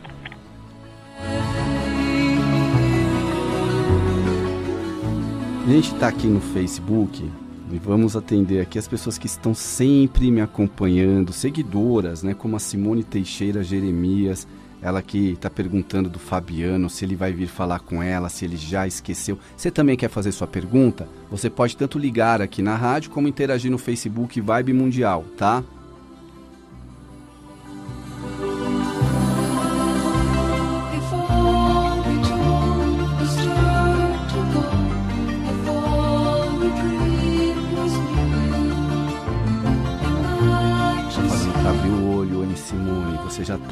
A 5.66 5.68
gente 5.68 5.92
está 5.92 6.06
aqui 6.06 6.28
no 6.28 6.40
Facebook 6.40 7.28
e 7.72 7.78
vamos 7.78 8.16
atender 8.16 8.60
aqui 8.60 8.78
as 8.78 8.86
pessoas 8.86 9.18
que 9.18 9.26
estão 9.26 9.54
sempre 9.54 10.30
me 10.30 10.40
acompanhando, 10.40 11.32
seguidoras, 11.32 12.22
né? 12.22 12.34
Como 12.34 12.56
a 12.56 12.60
Simone 12.60 13.02
Teixeira 13.02 13.62
Jeremias, 13.62 14.46
ela 14.80 15.02
que 15.02 15.32
está 15.32 15.50
perguntando 15.50 16.08
do 16.08 16.18
Fabiano 16.18 16.88
se 16.88 17.04
ele 17.04 17.16
vai 17.16 17.32
vir 17.32 17.48
falar 17.48 17.80
com 17.80 18.02
ela, 18.02 18.28
se 18.28 18.44
ele 18.44 18.56
já 18.56 18.86
esqueceu. 18.86 19.38
Você 19.56 19.70
também 19.70 19.96
quer 19.96 20.08
fazer 20.08 20.32
sua 20.32 20.46
pergunta? 20.46 21.08
Você 21.30 21.50
pode 21.50 21.76
tanto 21.76 21.98
ligar 21.98 22.40
aqui 22.40 22.62
na 22.62 22.76
rádio 22.76 23.10
como 23.10 23.26
interagir 23.26 23.70
no 23.70 23.78
Facebook 23.78 24.40
Vibe 24.40 24.72
Mundial, 24.72 25.24
tá? 25.36 25.64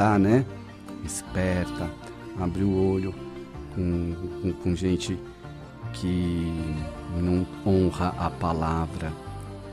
Tá, 0.04 0.18
né? 0.18 0.44
Esperta, 1.02 1.90
abre 2.38 2.62
o 2.62 2.92
olho 2.92 3.14
com, 3.74 4.14
com, 4.42 4.52
com 4.52 4.76
gente 4.76 5.18
que 5.94 6.52
não 7.16 7.46
honra 7.64 8.14
a 8.18 8.28
palavra, 8.28 9.10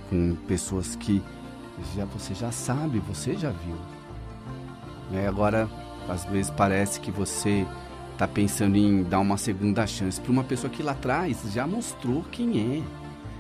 com 0.10 0.34
pessoas 0.48 0.96
que 0.96 1.22
já 1.94 2.06
você 2.06 2.34
já 2.34 2.50
sabe, 2.50 3.00
você 3.00 3.36
já 3.36 3.50
viu. 3.50 3.76
E 5.12 5.28
agora, 5.28 5.68
às 6.08 6.24
vezes 6.24 6.50
parece 6.50 7.02
que 7.02 7.12
você 7.12 7.68
está 8.14 8.26
pensando 8.26 8.78
em 8.78 9.04
dar 9.04 9.20
uma 9.20 9.36
segunda 9.36 9.86
chance 9.86 10.22
para 10.22 10.32
uma 10.32 10.46
pessoa 10.46 10.72
que 10.72 10.82
lá 10.82 10.94
atrás 10.94 11.42
já 11.52 11.68
mostrou 11.68 12.24
quem 12.32 12.78
é. 12.78 12.84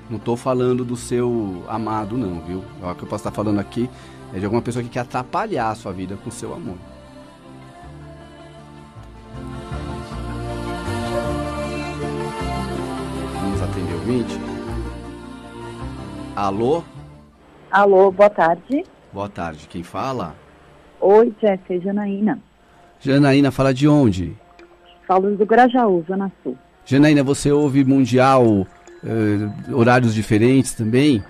Não 0.09 0.17
estou 0.17 0.35
falando 0.35 0.83
do 0.83 0.97
seu 0.97 1.63
amado, 1.69 2.17
não, 2.17 2.41
viu? 2.41 2.61
O 2.81 2.95
que 2.95 3.03
eu 3.03 3.07
posso 3.07 3.21
estar 3.21 3.31
falando 3.31 3.59
aqui 3.59 3.89
é 4.33 4.39
de 4.39 4.45
alguma 4.45 4.61
pessoa 4.61 4.83
que 4.83 4.89
quer 4.89 5.01
atrapalhar 5.01 5.69
a 5.69 5.75
sua 5.75 5.91
vida 5.91 6.17
com 6.17 6.29
o 6.29 6.31
seu 6.31 6.53
amor. 6.53 6.77
Vamos 13.41 13.61
atender 13.61 13.93
o 13.93 13.99
20? 13.99 14.39
Alô? 16.35 16.83
Alô, 17.69 18.11
boa 18.11 18.29
tarde. 18.29 18.83
Boa 19.11 19.29
tarde, 19.29 19.67
quem 19.69 19.83
fala? 19.83 20.35
Oi, 20.99 21.33
Jéssica, 21.41 21.73
é 21.73 21.79
Janaína. 21.79 22.39
Janaína, 22.99 23.51
fala 23.51 23.73
de 23.73 23.87
onde? 23.87 24.37
Falo 25.07 25.35
do 25.35 25.45
Grajaú, 25.45 26.05
Zona 26.07 26.31
Sul. 26.41 26.57
Janaína, 26.85 27.23
você 27.23 27.51
ouve 27.51 27.83
Mundial, 27.83 28.65
eh, 29.03 29.73
horários 29.73 30.13
diferentes 30.13 30.73
também? 30.73 31.21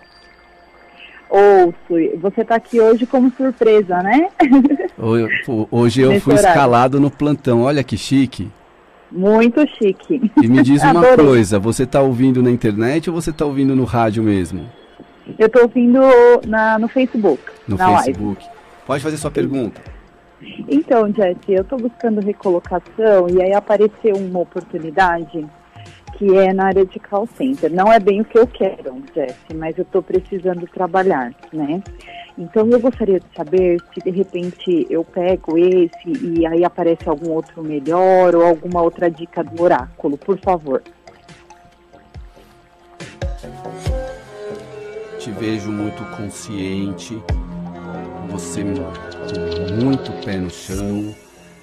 Ouço. 1.32 2.20
Você 2.22 2.42
está 2.42 2.56
aqui 2.56 2.82
hoje 2.82 3.06
como 3.06 3.32
surpresa, 3.32 4.04
né? 4.04 4.28
Hoje 5.72 6.02
eu 6.02 6.20
fui 6.20 6.36
escalado 6.36 7.00
no 7.00 7.10
plantão, 7.10 7.62
olha 7.62 7.84
que 7.84 7.98
chique. 7.98 8.52
Muito 9.10 9.66
chique. 9.78 10.30
E 10.42 10.48
me 10.48 10.62
diz 10.62 10.84
uma 10.84 11.16
coisa, 11.16 11.58
você 11.58 11.84
está 11.84 12.02
ouvindo 12.02 12.44
na 12.44 12.52
internet 12.52 13.10
ou 13.10 13.16
você 13.16 13.30
está 13.30 13.46
ouvindo 13.46 13.76
no 13.76 13.86
rádio 13.86 14.22
mesmo? 14.22 14.70
Eu 15.40 15.48
estou 15.48 15.64
ouvindo 15.64 16.02
na, 16.46 16.78
no 16.78 16.90
Facebook, 16.90 17.42
No 17.66 17.78
na 17.78 17.90
live. 17.90 18.06
Facebook? 18.06 18.46
Pode 18.86 19.02
fazer 19.02 19.18
sua 19.18 19.32
pergunta. 19.32 19.82
Então, 20.68 21.12
Jess, 21.14 21.38
eu 21.48 21.62
estou 21.62 21.80
buscando 21.80 22.20
recolocação 22.20 23.30
e 23.30 23.42
aí 23.42 23.54
apareceu 23.54 24.16
uma 24.18 24.40
oportunidade 24.40 25.48
que 26.18 26.38
é 26.38 26.54
na 26.54 26.66
área 26.66 26.86
de 26.86 27.00
call 27.00 27.28
center. 27.28 27.72
Não 27.72 27.92
é 27.92 28.00
bem 28.00 28.22
o 28.22 28.26
que 28.26 28.38
eu 28.38 28.48
quero, 28.48 29.02
Jess, 29.14 29.36
mas 29.56 29.78
eu 29.78 29.84
estou 29.84 30.02
precisando 30.02 30.68
trabalhar, 30.68 31.34
né? 31.52 31.82
Então 32.38 32.68
eu 32.70 32.80
gostaria 32.80 33.20
de 33.20 33.26
saber 33.36 33.80
se 33.94 34.00
de 34.00 34.10
repente 34.10 34.88
eu 34.90 35.04
pego 35.04 35.58
esse 35.58 35.92
e 36.06 36.46
aí 36.46 36.64
aparece 36.64 37.08
algum 37.08 37.32
outro 37.32 37.62
melhor 37.62 38.36
ou 38.36 38.44
alguma 38.44 38.82
outra 38.82 39.10
dica 39.10 39.44
do 39.44 39.62
oráculo, 39.62 40.18
por 40.18 40.40
favor. 40.40 40.82
Te 45.20 45.32
vejo 45.32 45.72
muito 45.72 46.04
consciente, 46.16 47.22
você 48.30 48.64
com 48.64 49.86
muito 49.86 50.12
pé 50.26 50.38
no 50.38 50.50
chão, 50.50 51.14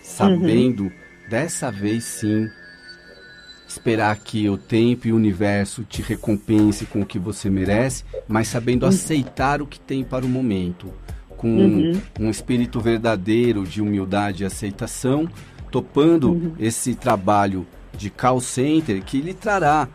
sabendo 0.02 0.92
dessa 1.28 1.70
vez 1.70 2.04
sim 2.04 2.48
esperar 3.68 4.16
que 4.16 4.48
o 4.48 4.56
tempo 4.56 5.06
e 5.06 5.12
o 5.12 5.16
universo 5.16 5.84
te 5.84 6.00
recompense 6.00 6.86
com 6.86 7.02
o 7.02 7.06
que 7.06 7.18
você 7.18 7.50
merece, 7.50 8.02
mas 8.26 8.48
sabendo 8.48 8.86
aceitar 8.86 9.60
o 9.60 9.66
que 9.66 9.78
tem 9.78 10.02
para 10.02 10.24
o 10.24 10.28
momento, 10.28 10.90
com 11.36 11.48
Uhum. 11.48 12.00
um 12.18 12.30
espírito 12.30 12.80
verdadeiro 12.80 13.64
de 13.64 13.82
humildade 13.82 14.42
e 14.42 14.46
aceitação, 14.46 15.28
topando 15.70 16.54
esse 16.58 16.94
trabalho 16.94 17.66
de 17.96 18.08
call 18.10 18.40
center 18.40 19.02
que 19.04 19.20
lhe 19.20 19.34
trará 19.34 19.86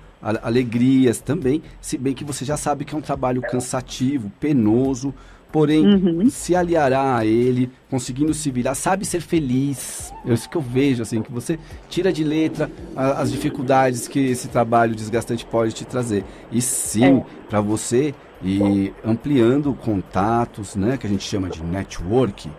alegrias 0.41 1.19
também, 1.19 1.61
se 1.81 1.97
bem 1.97 2.13
que 2.13 2.23
você 2.23 2.45
já 2.45 2.55
sabe 2.55 2.85
que 2.85 2.95
é 2.95 2.97
um 2.97 3.01
trabalho 3.01 3.41
cansativo, 3.41 4.31
penoso, 4.39 5.13
porém 5.53 5.85
Uhum. 5.85 6.29
se 6.31 6.55
aliará 6.55 7.15
a 7.17 7.25
ele, 7.25 7.69
conseguindo 7.89 8.33
se 8.33 8.49
virar, 8.49 8.73
sabe 8.73 9.05
ser 9.05 9.21
feliz. 9.21 10.11
É 10.25 10.33
isso 10.33 10.49
que 10.49 10.57
eu 10.57 10.61
vejo, 10.61 11.03
assim, 11.03 11.21
que 11.21 11.31
você 11.31 11.59
tira 11.87 12.11
de 12.11 12.23
letra 12.23 12.69
a- 12.95 13.21
as 13.21 13.31
dificuldades 13.31 14.07
que 14.07 14.19
esse 14.19 14.47
trabalho 14.47 14.95
desgastante 14.95 15.45
pode 15.45 15.71
te 15.73 15.85
trazer. 15.85 16.25
E 16.51 16.59
sim, 16.59 17.17
É. 17.19 17.23
para 17.47 17.61
você 17.61 18.15
ir 18.43 18.93
ampliando 19.05 19.73
contatos, 19.75 20.75
né, 20.75 20.97
que 20.97 21.05
a 21.05 21.09
gente 21.09 21.23
chama 21.23 21.49
de 21.49 21.63
network. 21.63 22.49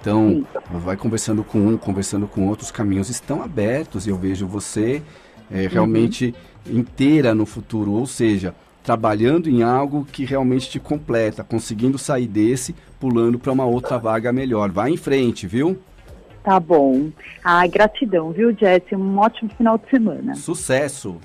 Então, 0.00 0.44
vai 0.70 0.96
conversando 0.96 1.44
com 1.44 1.58
um, 1.58 1.76
conversando 1.76 2.26
com 2.26 2.48
outro, 2.48 2.64
os 2.64 2.70
caminhos 2.72 3.10
estão 3.10 3.42
abertos 3.42 4.06
e 4.06 4.10
eu 4.10 4.16
vejo 4.16 4.46
você 4.46 5.02
é, 5.50 5.66
realmente 5.66 6.34
inteira 6.66 7.34
no 7.34 7.44
futuro, 7.46 7.92
ou 7.92 8.06
seja, 8.06 8.54
trabalhando 8.82 9.48
em 9.48 9.62
algo 9.62 10.04
que 10.04 10.24
realmente 10.24 10.70
te 10.70 10.80
completa, 10.80 11.44
conseguindo 11.44 11.98
sair 11.98 12.26
desse, 12.26 12.74
pulando 12.98 13.38
para 13.38 13.52
uma 13.52 13.64
outra 13.64 13.98
vaga 13.98 14.32
melhor. 14.32 14.70
Vai 14.70 14.90
em 14.90 14.96
frente, 14.96 15.46
viu? 15.46 15.78
Tá 16.42 16.58
bom. 16.58 17.10
Ai, 17.44 17.68
gratidão, 17.68 18.30
viu, 18.32 18.56
Jess? 18.56 18.82
Um 18.92 19.18
ótimo 19.18 19.50
final 19.56 19.76
de 19.76 19.90
semana. 19.90 20.34
Sucesso! 20.34 21.18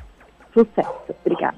Sucesso. 0.53 1.15
Obrigada. 1.25 1.57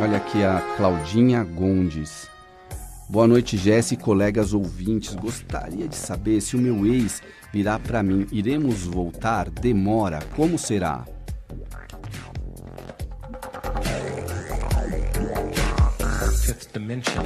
Olha 0.00 0.16
aqui 0.16 0.44
a 0.44 0.62
Claudinha 0.76 1.42
Gondes. 1.44 2.30
Boa 3.10 3.26
noite, 3.26 3.56
Jesse 3.56 3.94
e 3.94 3.96
colegas 3.96 4.52
ouvintes. 4.52 5.14
Gostaria 5.14 5.88
de 5.88 5.96
saber 5.96 6.42
se 6.42 6.56
o 6.56 6.60
meu 6.60 6.84
ex 6.84 7.22
virá 7.50 7.78
para 7.78 8.02
mim. 8.02 8.26
Iremos 8.30 8.82
voltar? 8.84 9.48
Demora? 9.48 10.18
Como 10.36 10.58
será? 10.58 11.06
Fifth 16.42 16.70
dimension. 16.74 17.24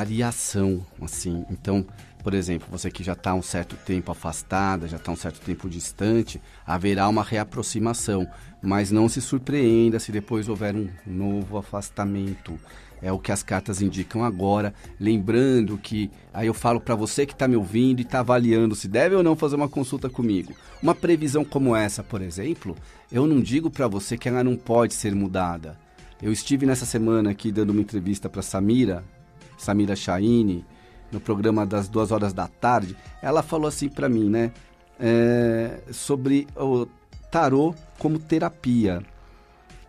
Variação, 0.00 0.80
assim. 1.02 1.44
Então, 1.50 1.84
por 2.22 2.32
exemplo, 2.32 2.66
você 2.70 2.90
que 2.90 3.04
já 3.04 3.12
está 3.12 3.34
um 3.34 3.42
certo 3.42 3.76
tempo 3.76 4.10
afastada, 4.10 4.88
já 4.88 4.96
está 4.96 5.12
um 5.12 5.16
certo 5.16 5.40
tempo 5.40 5.68
distante, 5.68 6.40
haverá 6.66 7.06
uma 7.06 7.22
reaproximação. 7.22 8.26
Mas 8.62 8.90
não 8.90 9.10
se 9.10 9.20
surpreenda 9.20 9.98
se 9.98 10.10
depois 10.10 10.48
houver 10.48 10.74
um 10.74 10.88
novo 11.06 11.58
afastamento. 11.58 12.58
É 13.02 13.12
o 13.12 13.18
que 13.18 13.30
as 13.30 13.42
cartas 13.42 13.82
indicam 13.82 14.24
agora. 14.24 14.72
Lembrando 14.98 15.76
que, 15.76 16.10
aí 16.32 16.46
eu 16.46 16.54
falo 16.54 16.80
para 16.80 16.94
você 16.94 17.26
que 17.26 17.32
está 17.34 17.46
me 17.46 17.56
ouvindo 17.56 18.00
e 18.00 18.02
está 18.02 18.20
avaliando 18.20 18.74
se 18.74 18.88
deve 18.88 19.14
ou 19.14 19.22
não 19.22 19.36
fazer 19.36 19.56
uma 19.56 19.68
consulta 19.68 20.08
comigo. 20.08 20.54
Uma 20.82 20.94
previsão 20.94 21.44
como 21.44 21.76
essa, 21.76 22.02
por 22.02 22.22
exemplo, 22.22 22.74
eu 23.12 23.26
não 23.26 23.40
digo 23.40 23.70
para 23.70 23.86
você 23.86 24.16
que 24.16 24.28
ela 24.30 24.44
não 24.44 24.56
pode 24.56 24.94
ser 24.94 25.14
mudada. 25.14 25.78
Eu 26.22 26.32
estive 26.32 26.66
nessa 26.66 26.84
semana 26.84 27.30
aqui 27.30 27.50
dando 27.50 27.70
uma 27.70 27.80
entrevista 27.80 28.28
para 28.28 28.42
Samira, 28.42 29.02
Samira 29.60 29.94
Shaini, 29.94 30.64
no 31.12 31.20
programa 31.20 31.66
das 31.66 31.88
duas 31.88 32.10
horas 32.10 32.32
da 32.32 32.48
tarde. 32.48 32.96
Ela 33.20 33.42
falou 33.42 33.68
assim 33.68 33.88
para 33.88 34.08
mim, 34.08 34.28
né? 34.30 34.52
É, 34.98 35.80
sobre 35.92 36.46
o 36.56 36.86
tarô 37.30 37.74
como 37.98 38.18
terapia. 38.18 39.02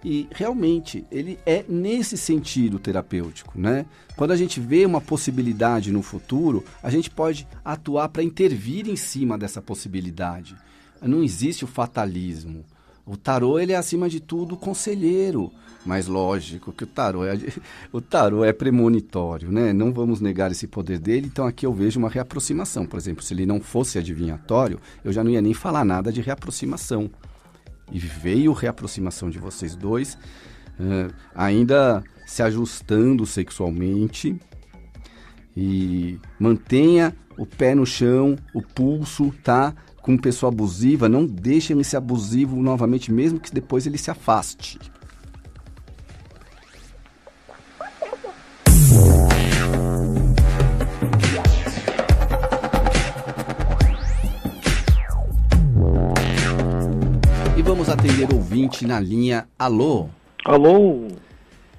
E 0.03 0.27
realmente 0.31 1.05
ele 1.11 1.39
é 1.45 1.63
nesse 1.69 2.17
sentido 2.17 2.79
terapêutico, 2.79 3.57
né? 3.57 3.85
Quando 4.17 4.31
a 4.31 4.35
gente 4.35 4.59
vê 4.59 4.85
uma 4.85 4.99
possibilidade 4.99 5.91
no 5.91 6.01
futuro, 6.01 6.65
a 6.81 6.89
gente 6.89 7.09
pode 7.09 7.47
atuar 7.63 8.09
para 8.09 8.23
intervir 8.23 8.89
em 8.89 8.95
cima 8.95 9.37
dessa 9.37 9.61
possibilidade. 9.61 10.55
Não 11.01 11.23
existe 11.23 11.63
o 11.63 11.67
fatalismo. 11.67 12.65
O 13.05 13.17
tarô 13.17 13.59
ele 13.59 13.73
é 13.73 13.75
acima 13.75 14.07
de 14.07 14.19
tudo 14.19 14.55
conselheiro, 14.55 15.51
mas 15.85 16.07
lógico 16.07 16.71
que 16.71 16.83
o 16.83 16.87
tarô 16.87 17.25
é 17.25 17.37
o 17.91 17.99
tarô 17.99 18.43
é 18.43 18.53
premonitório, 18.53 19.51
né? 19.51 19.73
Não 19.73 19.91
vamos 19.91 20.21
negar 20.21 20.51
esse 20.51 20.67
poder 20.67 20.99
dele. 20.99 21.27
Então 21.27 21.45
aqui 21.45 21.65
eu 21.65 21.73
vejo 21.73 21.99
uma 21.99 22.09
reaproximação. 22.09 22.85
Por 22.85 22.97
exemplo, 22.97 23.23
se 23.23 23.33
ele 23.33 23.45
não 23.45 23.59
fosse 23.59 23.97
adivinhatório, 23.97 24.79
eu 25.03 25.11
já 25.11 25.23
não 25.23 25.31
ia 25.31 25.41
nem 25.41 25.53
falar 25.53 25.83
nada 25.83 26.11
de 26.11 26.21
reaproximação 26.21 27.09
e 27.91 27.99
veio 27.99 28.53
reaproximação 28.53 29.29
de 29.29 29.37
vocês 29.37 29.75
dois, 29.75 30.17
uh, 30.79 31.13
ainda 31.35 32.03
se 32.25 32.41
ajustando 32.41 33.25
sexualmente 33.25 34.39
e 35.55 36.17
mantenha 36.39 37.13
o 37.37 37.45
pé 37.45 37.75
no 37.75 37.85
chão, 37.85 38.37
o 38.53 38.61
pulso, 38.61 39.33
tá? 39.43 39.73
Com 40.01 40.17
pessoa 40.17 40.51
abusiva, 40.51 41.07
não 41.07 41.25
deixe 41.25 41.73
ele 41.73 41.83
ser 41.83 41.97
abusivo 41.97 42.61
novamente, 42.61 43.11
mesmo 43.11 43.39
que 43.39 43.53
depois 43.53 43.85
ele 43.85 43.97
se 43.97 44.09
afaste. 44.09 44.79
vamos 57.81 57.87
atender 57.87 58.31
ouvinte 58.33 58.85
na 58.85 58.99
linha. 58.99 59.47
Alô? 59.57 60.09
Alô? 60.45 61.07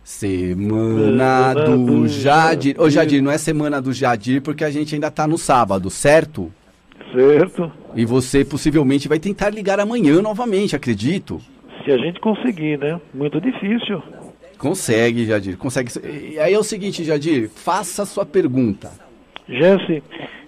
Semana 0.03 1.55
do 1.55 2.09
Jadir. 2.09 2.81
Ô 2.81 2.89
Jadir, 2.89 3.23
não 3.23 3.31
é 3.31 3.37
semana 3.37 3.81
do 3.81 3.93
Jadir 3.93 4.41
porque 4.41 4.65
a 4.65 4.71
gente 4.71 4.95
ainda 4.95 5.11
tá 5.11 5.29
no 5.29 5.37
sábado, 5.37 5.91
certo? 5.91 6.53
Certo. 7.13 7.71
E 7.95 8.05
você 8.05 8.45
possivelmente 8.45 9.09
vai 9.09 9.19
tentar 9.19 9.51
ligar 9.51 9.79
amanhã 9.79 10.23
novamente, 10.23 10.75
acredito. 10.75 11.41
Se 11.85 11.91
a 11.91 11.99
gente 11.99 12.21
conseguir, 12.21 12.79
né? 12.79 13.01
Muito 13.13 13.41
difícil. 13.41 14.03
Consegue, 14.57 15.27
Jadir, 15.27 15.57
consegue. 15.57 15.91
E 16.33 16.39
aí 16.39 16.55
é 16.55 16.59
o 16.59 16.63
seguinte, 16.63 17.05
Jadir, 17.05 17.51
faça 17.51 18.03
a 18.03 18.07
sua 18.07 18.25
pergunta. 18.25 18.91
Jesse, 19.49 20.03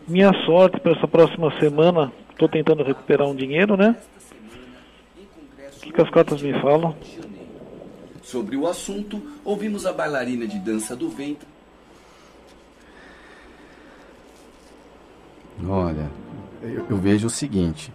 minha 0.06 0.32
sorte 0.46 0.80
para 0.80 0.92
essa 0.92 1.08
próxima 1.08 1.52
semana, 1.58 2.12
estou 2.30 2.48
tentando 2.48 2.84
recuperar 2.84 3.28
um 3.28 3.34
dinheiro, 3.34 3.76
né? 3.76 3.96
que, 5.84 5.92
que 5.92 6.00
as 6.00 6.10
cartas 6.10 6.40
me 6.40 6.52
falam? 6.60 6.96
Sobre 8.22 8.56
o 8.56 8.66
assunto, 8.66 9.20
ouvimos 9.44 9.84
a 9.84 9.92
bailarina 9.92 10.46
de 10.46 10.58
dança 10.58 10.96
do 10.96 11.10
vento. 11.10 11.46
Olha, 15.68 16.10
eu, 16.64 16.86
eu 16.90 16.96
vejo 16.96 17.26
o 17.26 17.30
seguinte, 17.30 17.92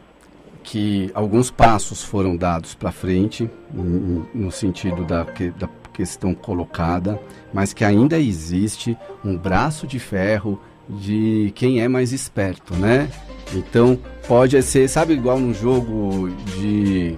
que 0.63 1.09
alguns 1.13 1.49
passos 1.49 2.03
foram 2.03 2.35
dados 2.35 2.75
para 2.75 2.91
frente, 2.91 3.49
no 3.73 4.51
sentido 4.51 5.03
da, 5.05 5.23
da 5.23 5.69
questão 5.93 6.33
colocada, 6.33 7.19
mas 7.53 7.73
que 7.73 7.83
ainda 7.83 8.19
existe 8.19 8.97
um 9.23 9.35
braço 9.35 9.87
de 9.87 9.99
ferro 9.99 10.59
de 10.87 11.51
quem 11.55 11.81
é 11.81 11.87
mais 11.87 12.11
esperto, 12.11 12.75
né? 12.75 13.09
Então, 13.53 13.99
pode 14.27 14.61
ser, 14.61 14.87
sabe, 14.87 15.13
igual 15.13 15.39
num 15.39 15.53
jogo 15.53 16.29
de 16.57 17.17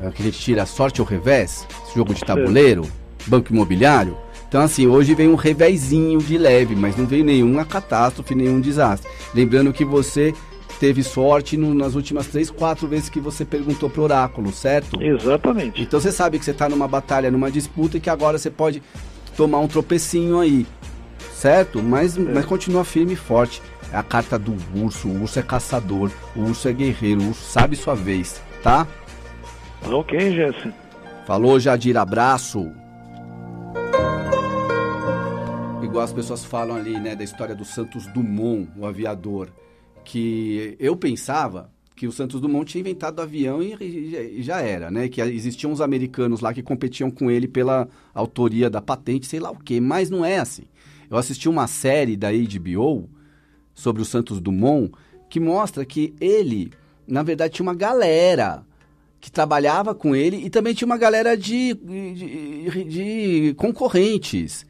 é 0.00 0.10
que 0.10 0.22
a 0.22 0.24
gente 0.24 0.38
tira 0.38 0.66
sorte 0.66 1.00
ou 1.00 1.06
revés, 1.06 1.66
jogo 1.94 2.12
de 2.12 2.20
tabuleiro, 2.20 2.82
banco 3.26 3.52
imobiliário. 3.52 4.16
Então, 4.48 4.60
assim, 4.60 4.86
hoje 4.86 5.14
vem 5.14 5.28
um 5.28 5.34
revézinho 5.34 6.18
de 6.18 6.36
leve, 6.36 6.74
mas 6.74 6.96
não 6.96 7.06
veio 7.06 7.24
nenhuma 7.24 7.64
catástrofe, 7.64 8.34
nenhum 8.34 8.60
desastre. 8.60 9.08
Lembrando 9.32 9.72
que 9.72 9.84
você 9.84 10.34
teve 10.82 11.04
sorte 11.04 11.56
no, 11.56 11.72
nas 11.72 11.94
últimas 11.94 12.26
três, 12.26 12.50
quatro 12.50 12.88
vezes 12.88 13.08
que 13.08 13.20
você 13.20 13.44
perguntou 13.44 13.88
pro 13.88 14.02
oráculo, 14.02 14.50
certo? 14.50 15.00
Exatamente. 15.00 15.80
Então 15.80 16.00
você 16.00 16.10
sabe 16.10 16.40
que 16.40 16.44
você 16.44 16.50
está 16.50 16.68
numa 16.68 16.88
batalha, 16.88 17.30
numa 17.30 17.52
disputa 17.52 17.98
e 17.98 18.00
que 18.00 18.10
agora 18.10 18.36
você 18.36 18.50
pode 18.50 18.82
tomar 19.36 19.60
um 19.60 19.68
tropecinho 19.68 20.40
aí, 20.40 20.66
certo? 21.34 21.80
Mas, 21.80 22.18
é. 22.18 22.20
mas 22.20 22.44
continua 22.44 22.84
firme 22.84 23.12
e 23.12 23.16
forte. 23.16 23.62
É 23.92 23.96
a 23.96 24.02
carta 24.02 24.36
do 24.36 24.56
urso, 24.74 25.06
o 25.06 25.22
urso 25.22 25.38
é 25.38 25.42
caçador, 25.42 26.10
o 26.34 26.40
urso 26.40 26.66
é 26.66 26.72
guerreiro, 26.72 27.22
o 27.22 27.28
urso 27.28 27.44
sabe 27.44 27.76
sua 27.76 27.94
vez, 27.94 28.42
tá? 28.60 28.84
Ok, 29.88 30.34
Jesse. 30.34 30.74
Falou, 31.24 31.60
Jadir, 31.60 31.96
abraço. 31.96 32.72
Igual 35.80 36.02
as 36.02 36.12
pessoas 36.12 36.44
falam 36.44 36.74
ali, 36.74 36.98
né, 36.98 37.14
da 37.14 37.22
história 37.22 37.54
do 37.54 37.64
Santos 37.64 38.04
Dumont, 38.08 38.68
o 38.76 38.84
aviador, 38.84 39.48
que 40.04 40.76
eu 40.78 40.96
pensava 40.96 41.70
que 41.94 42.06
o 42.06 42.12
Santos 42.12 42.40
Dumont 42.40 42.70
tinha 42.70 42.80
inventado 42.80 43.18
o 43.18 43.22
avião 43.22 43.62
e, 43.62 44.42
já 44.42 44.60
era, 44.60 44.90
né? 44.90 45.08
Que 45.08 45.20
existiam 45.20 45.70
uns 45.70 45.80
americanos 45.80 46.40
lá 46.40 46.52
que 46.52 46.62
competiam 46.62 47.10
com 47.10 47.30
ele 47.30 47.46
pela 47.46 47.88
autoria 48.14 48.68
da 48.68 48.80
patente, 48.80 49.26
sei 49.26 49.38
lá 49.38 49.50
o 49.50 49.58
quê, 49.58 49.80
mas 49.80 50.10
não 50.10 50.24
é 50.24 50.38
assim. 50.38 50.64
Eu 51.10 51.16
assisti 51.16 51.48
uma 51.48 51.66
série 51.66 52.16
da 52.16 52.28
HBO 52.32 53.08
sobre 53.74 54.02
o 54.02 54.04
Santos 54.04 54.40
Dumont 54.40 54.92
que 55.28 55.38
mostra 55.38 55.84
que 55.84 56.14
ele, 56.20 56.72
na 57.06 57.22
verdade, 57.22 57.54
tinha 57.54 57.64
uma 57.64 57.74
galera 57.74 58.66
que 59.20 59.30
trabalhava 59.30 59.94
com 59.94 60.16
ele 60.16 60.44
e 60.44 60.50
também 60.50 60.74
tinha 60.74 60.86
uma 60.86 60.98
galera 60.98 61.36
de, 61.36 61.74
de, 61.74 62.84
de 62.84 63.54
concorrentes, 63.56 64.66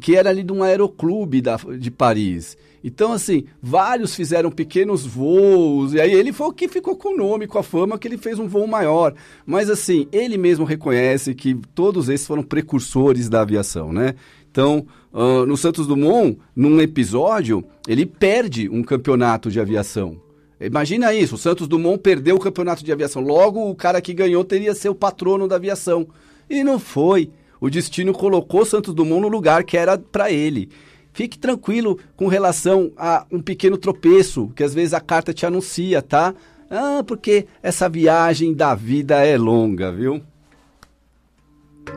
que 0.00 0.14
era 0.14 0.28
ali 0.28 0.42
de 0.42 0.52
um 0.52 0.62
aeroclube 0.62 1.40
da, 1.40 1.56
de 1.56 1.90
Paris. 1.90 2.58
Então, 2.86 3.12
assim, 3.12 3.44
vários 3.62 4.14
fizeram 4.14 4.50
pequenos 4.50 5.06
voos, 5.06 5.94
e 5.94 6.00
aí 6.00 6.12
ele 6.12 6.34
foi 6.34 6.48
o 6.48 6.52
que 6.52 6.68
ficou 6.68 6.94
com 6.94 7.14
o 7.14 7.16
nome, 7.16 7.46
com 7.46 7.58
a 7.58 7.62
fama, 7.62 7.98
que 7.98 8.06
ele 8.06 8.18
fez 8.18 8.38
um 8.38 8.46
voo 8.46 8.66
maior. 8.66 9.14
Mas, 9.46 9.70
assim, 9.70 10.06
ele 10.12 10.36
mesmo 10.36 10.66
reconhece 10.66 11.34
que 11.34 11.54
todos 11.74 12.10
esses 12.10 12.26
foram 12.26 12.42
precursores 12.42 13.30
da 13.30 13.40
aviação, 13.40 13.90
né? 13.90 14.14
Então, 14.50 14.86
uh, 15.14 15.46
no 15.46 15.56
Santos 15.56 15.86
Dumont, 15.86 16.38
num 16.54 16.78
episódio, 16.78 17.64
ele 17.88 18.04
perde 18.04 18.68
um 18.68 18.82
campeonato 18.82 19.50
de 19.50 19.58
aviação. 19.58 20.20
Imagina 20.60 21.14
isso, 21.14 21.36
o 21.36 21.38
Santos 21.38 21.66
Dumont 21.66 21.98
perdeu 21.98 22.36
o 22.36 22.40
campeonato 22.40 22.84
de 22.84 22.92
aviação. 22.92 23.22
Logo, 23.22 23.66
o 23.70 23.74
cara 23.74 23.98
que 24.02 24.12
ganhou 24.12 24.44
teria 24.44 24.74
ser 24.74 24.90
o 24.90 24.94
patrono 24.94 25.48
da 25.48 25.56
aviação. 25.56 26.06
E 26.50 26.62
não 26.62 26.78
foi. 26.78 27.30
O 27.58 27.70
destino 27.70 28.12
colocou 28.12 28.66
Santos 28.66 28.92
Dumont 28.92 29.22
no 29.22 29.28
lugar 29.28 29.64
que 29.64 29.74
era 29.74 29.96
para 29.96 30.30
ele. 30.30 30.68
Fique 31.14 31.38
tranquilo 31.38 31.96
com 32.16 32.26
relação 32.26 32.90
a 32.96 33.24
um 33.30 33.40
pequeno 33.40 33.78
tropeço, 33.78 34.48
que 34.48 34.64
às 34.64 34.74
vezes 34.74 34.92
a 34.92 35.00
carta 35.00 35.32
te 35.32 35.46
anuncia, 35.46 36.02
tá? 36.02 36.34
Ah, 36.68 37.04
porque 37.06 37.46
essa 37.62 37.88
viagem 37.88 38.52
da 38.52 38.74
vida 38.74 39.24
é 39.24 39.38
longa, 39.38 39.92
viu? 39.92 40.20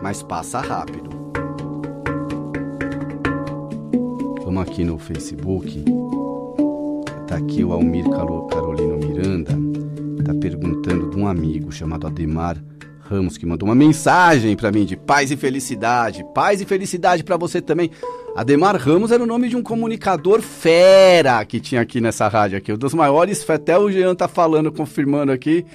Mas 0.03 0.21
passa 0.21 0.62
rápido. 0.62 1.10
Vamos 4.43 4.62
aqui 4.62 4.84
no 4.84 4.99
Facebook. 4.99 5.84
Tá 7.25 7.38
aqui 7.38 7.63
o 7.63 7.73
Almir 7.73 8.08
Carolino 8.08 8.99
Miranda, 8.99 9.53
tá 10.23 10.34
perguntando 10.36 11.10
de 11.10 11.17
um 11.17 11.27
amigo 11.27 11.71
chamado 11.71 12.06
Ademar 12.06 12.63
Ramos 13.10 13.38
que 13.38 13.46
mandou 13.46 13.67
uma 13.67 13.76
mensagem 13.76 14.56
para 14.56 14.72
mim 14.72 14.86
de 14.86 14.98
paz 14.98 15.32
e 15.32 15.38
felicidade. 15.38 16.26
Paz 16.34 16.60
e 16.60 16.65
felicidade 16.65 17.24
para 17.24 17.38
você 17.38 17.62
também. 17.62 17.89
Ademar 18.36 18.76
Ramos 18.76 19.12
era 19.12 19.24
o 19.24 19.26
nome 19.26 19.48
de 19.48 19.56
um 19.56 19.63
comunicador 19.63 20.41
fera 20.41 21.43
que 21.46 21.60
tinha 21.60 21.82
aqui 21.82 22.02
nessa 22.02 22.28
rádio 22.28 22.58
aqui, 22.58 22.72
um 22.72 22.78
dos 22.78 22.93
maiores, 22.93 23.50
até 23.50 23.78
o 23.78 23.89
Jean 23.89 24.13
tá 24.13 24.28
falando, 24.28 24.72
confirmando 24.72 25.32
aqui. 25.32 25.65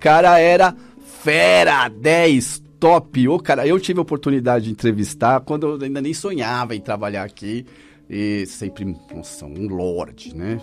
Cara 0.00 0.38
era 0.38 0.74
fera, 1.22 1.88
10 1.88 2.62
top. 2.80 3.28
Ô, 3.28 3.38
cara, 3.38 3.66
eu 3.66 3.78
tive 3.78 3.98
a 3.98 4.02
oportunidade 4.02 4.64
de 4.66 4.70
entrevistar 4.70 5.40
quando 5.40 5.66
eu 5.66 5.84
ainda 5.84 6.00
nem 6.00 6.14
sonhava 6.14 6.74
em 6.74 6.80
trabalhar 6.80 7.24
aqui 7.24 7.66
E 8.08 8.46
sempre, 8.46 8.96
nossa, 9.14 9.44
um 9.44 9.68
lorde, 9.68 10.34
né? 10.34 10.60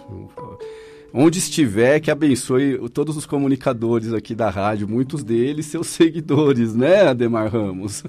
Onde 1.17 1.39
estiver, 1.39 2.01
que 2.01 2.11
abençoe 2.11 2.89
todos 2.89 3.15
os 3.15 3.25
comunicadores 3.25 4.11
aqui 4.11 4.35
da 4.35 4.49
rádio, 4.49 4.85
muitos 4.85 5.23
deles 5.23 5.67
seus 5.67 5.87
seguidores, 5.95 6.75
né, 6.75 7.07
Ademar 7.07 7.47
Ramos? 7.49 8.03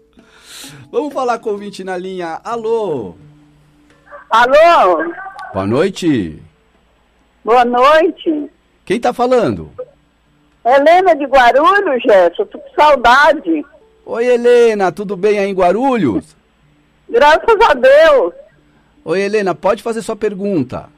Vamos 0.92 1.14
falar 1.14 1.38
com 1.38 1.48
o 1.48 1.52
ouvinte 1.52 1.82
na 1.82 1.96
linha. 1.96 2.42
Alô? 2.44 3.14
Alô? 4.28 5.14
Boa 5.54 5.66
noite. 5.66 6.42
Boa 7.42 7.64
noite. 7.64 8.50
Quem 8.84 9.00
tá 9.00 9.14
falando? 9.14 9.70
Helena 10.62 11.16
de 11.16 11.24
Guarulhos, 11.24 12.02
Gerson. 12.02 12.44
Tô 12.44 12.58
com 12.58 12.74
saudade. 12.78 13.64
Oi, 14.04 14.26
Helena, 14.26 14.92
tudo 14.92 15.16
bem 15.16 15.38
aí 15.38 15.48
em 15.48 15.54
Guarulhos? 15.54 16.36
Graças 17.08 17.56
a 17.66 17.72
Deus. 17.72 18.34
Oi, 19.06 19.22
Helena, 19.22 19.54
pode 19.54 19.82
fazer 19.82 20.02
sua 20.02 20.14
pergunta. 20.14 20.92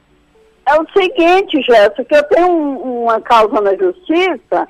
É 0.69 0.81
o 0.81 0.87
seguinte, 0.97 1.63
Gerson, 1.63 2.05
que 2.05 2.15
eu 2.15 2.23
tenho 2.25 2.49
um- 2.49 3.05
uma 3.05 3.21
causa 3.21 3.61
na 3.61 3.75
justiça 3.77 4.67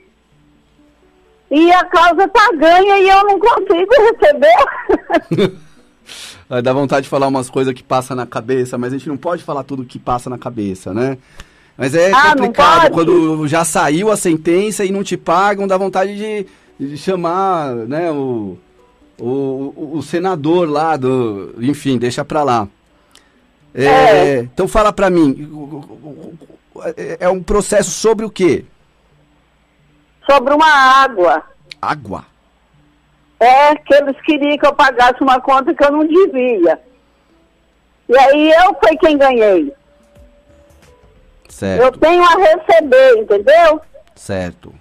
e 1.51 1.73
a 1.73 1.85
causa 1.85 2.29
tá 2.29 2.53
ganha 2.55 2.99
e 2.99 3.09
eu 3.09 3.25
não 3.25 3.39
consigo 3.39 3.91
receber. 3.99 5.57
Vai 6.49 6.63
dar 6.63 6.73
vontade 6.75 7.05
de 7.05 7.09
falar 7.09 7.27
umas 7.27 7.51
coisas 7.51 7.73
que 7.75 7.83
passa 7.83 8.15
na 8.15 8.27
cabeça, 8.27 8.79
mas 8.79 8.93
a 8.93 8.99
gente 8.99 9.09
não 9.09 9.17
pode 9.17 9.43
falar 9.43 9.65
tudo 9.65 9.85
que 9.85 9.99
passa 9.99 10.31
na 10.31 10.39
cabeça, 10.39 10.95
né? 10.95 11.19
Mas 11.77 11.95
é 11.95 12.13
Ah, 12.13 12.31
complicado, 12.31 12.93
quando 12.93 13.49
já 13.49 13.65
saiu 13.65 14.11
a 14.11 14.17
sentença 14.17 14.85
e 14.85 14.93
não 14.93 15.03
te 15.03 15.17
pagam, 15.17 15.67
dá 15.67 15.77
vontade 15.77 16.17
de, 16.17 16.47
de 16.79 16.97
chamar, 16.97 17.75
né, 17.75 18.11
o, 18.13 18.57
o, 19.19 19.25
o- 19.25 19.91
o 19.99 20.03
senador 20.03 20.69
lá 20.71 20.97
do... 20.97 21.55
Enfim, 21.61 21.99
deixa 21.99 22.25
pra 22.25 22.43
lá. 22.45 22.69
É, 23.77 23.85
É. 23.85 24.39
Então 24.41 24.67
fala 24.67 24.93
pra 24.93 25.11
mim, 25.11 25.49
é- 27.21 27.29
um 27.29 27.43
processo 27.43 27.91
sobre 27.91 28.25
o 28.25 28.31
quê? 28.31 28.65
Sobre 30.29 30.55
uma 30.55 30.67
água. 31.03 31.43
Água. 31.81 32.25
É 33.39 33.75
que 33.77 33.95
eles 33.95 34.19
queriam 34.23 34.57
que 34.57 34.67
eu 34.67 34.75
pagasse 34.75 35.23
uma 35.23 35.39
conta 35.41 35.75
que 35.75 35.85
eu 35.85 35.93
não 35.93 36.07
devia. 36.07 36.81
E 38.09 38.19
aí 38.19 38.51
eu 38.65 38.75
fui 38.83 38.97
quem 38.97 39.19
ganhei. 39.19 39.69
Eu 39.69 41.51
Certo, 41.51 41.99
tenho 42.01 42.23
a 42.25 42.35
receber, 42.35 43.19
entendeu? 43.19 43.81
certo. 44.15 44.75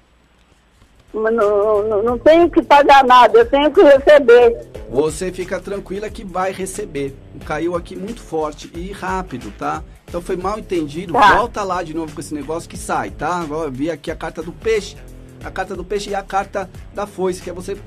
Não, 1.15 1.83
não, 1.83 2.03
não 2.03 2.19
tenho 2.19 2.49
que 2.49 2.61
pagar 2.61 3.03
nada, 3.05 3.39
eu 3.39 3.49
tenho 3.49 3.71
que 3.71 3.81
receber. 3.81 4.67
Você 4.89 5.31
fica 5.31 5.59
tranquila 5.59 6.09
que 6.09 6.25
vai 6.25 6.51
receber. 6.51 7.15
Caiu 7.45 7.75
aqui 7.75 7.95
muito 7.95 8.21
forte 8.21 8.69
e 8.75 8.91
rápido, 8.91 9.51
tá? 9.57 9.81
Então 10.07 10.21
foi 10.21 10.35
mal 10.35 10.59
entendido. 10.59 11.13
Tá. 11.13 11.37
Volta 11.37 11.63
lá 11.63 11.81
de 11.81 11.93
novo 11.93 12.13
com 12.13 12.19
esse 12.19 12.33
negócio 12.33 12.69
que 12.69 12.77
sai, 12.77 13.11
tá? 13.11 13.45
Vi 13.71 13.89
aqui 13.89 14.11
a 14.11 14.15
carta 14.15 14.43
do 14.43 14.51
peixe. 14.51 14.97
A 15.43 15.49
carta 15.49 15.75
do 15.75 15.83
peixe 15.83 16.09
e 16.09 16.15
a 16.15 16.21
carta 16.21 16.69
da 16.93 17.07
foice, 17.07 17.41
que 17.41 17.49
é 17.49 17.53
você. 17.53 17.77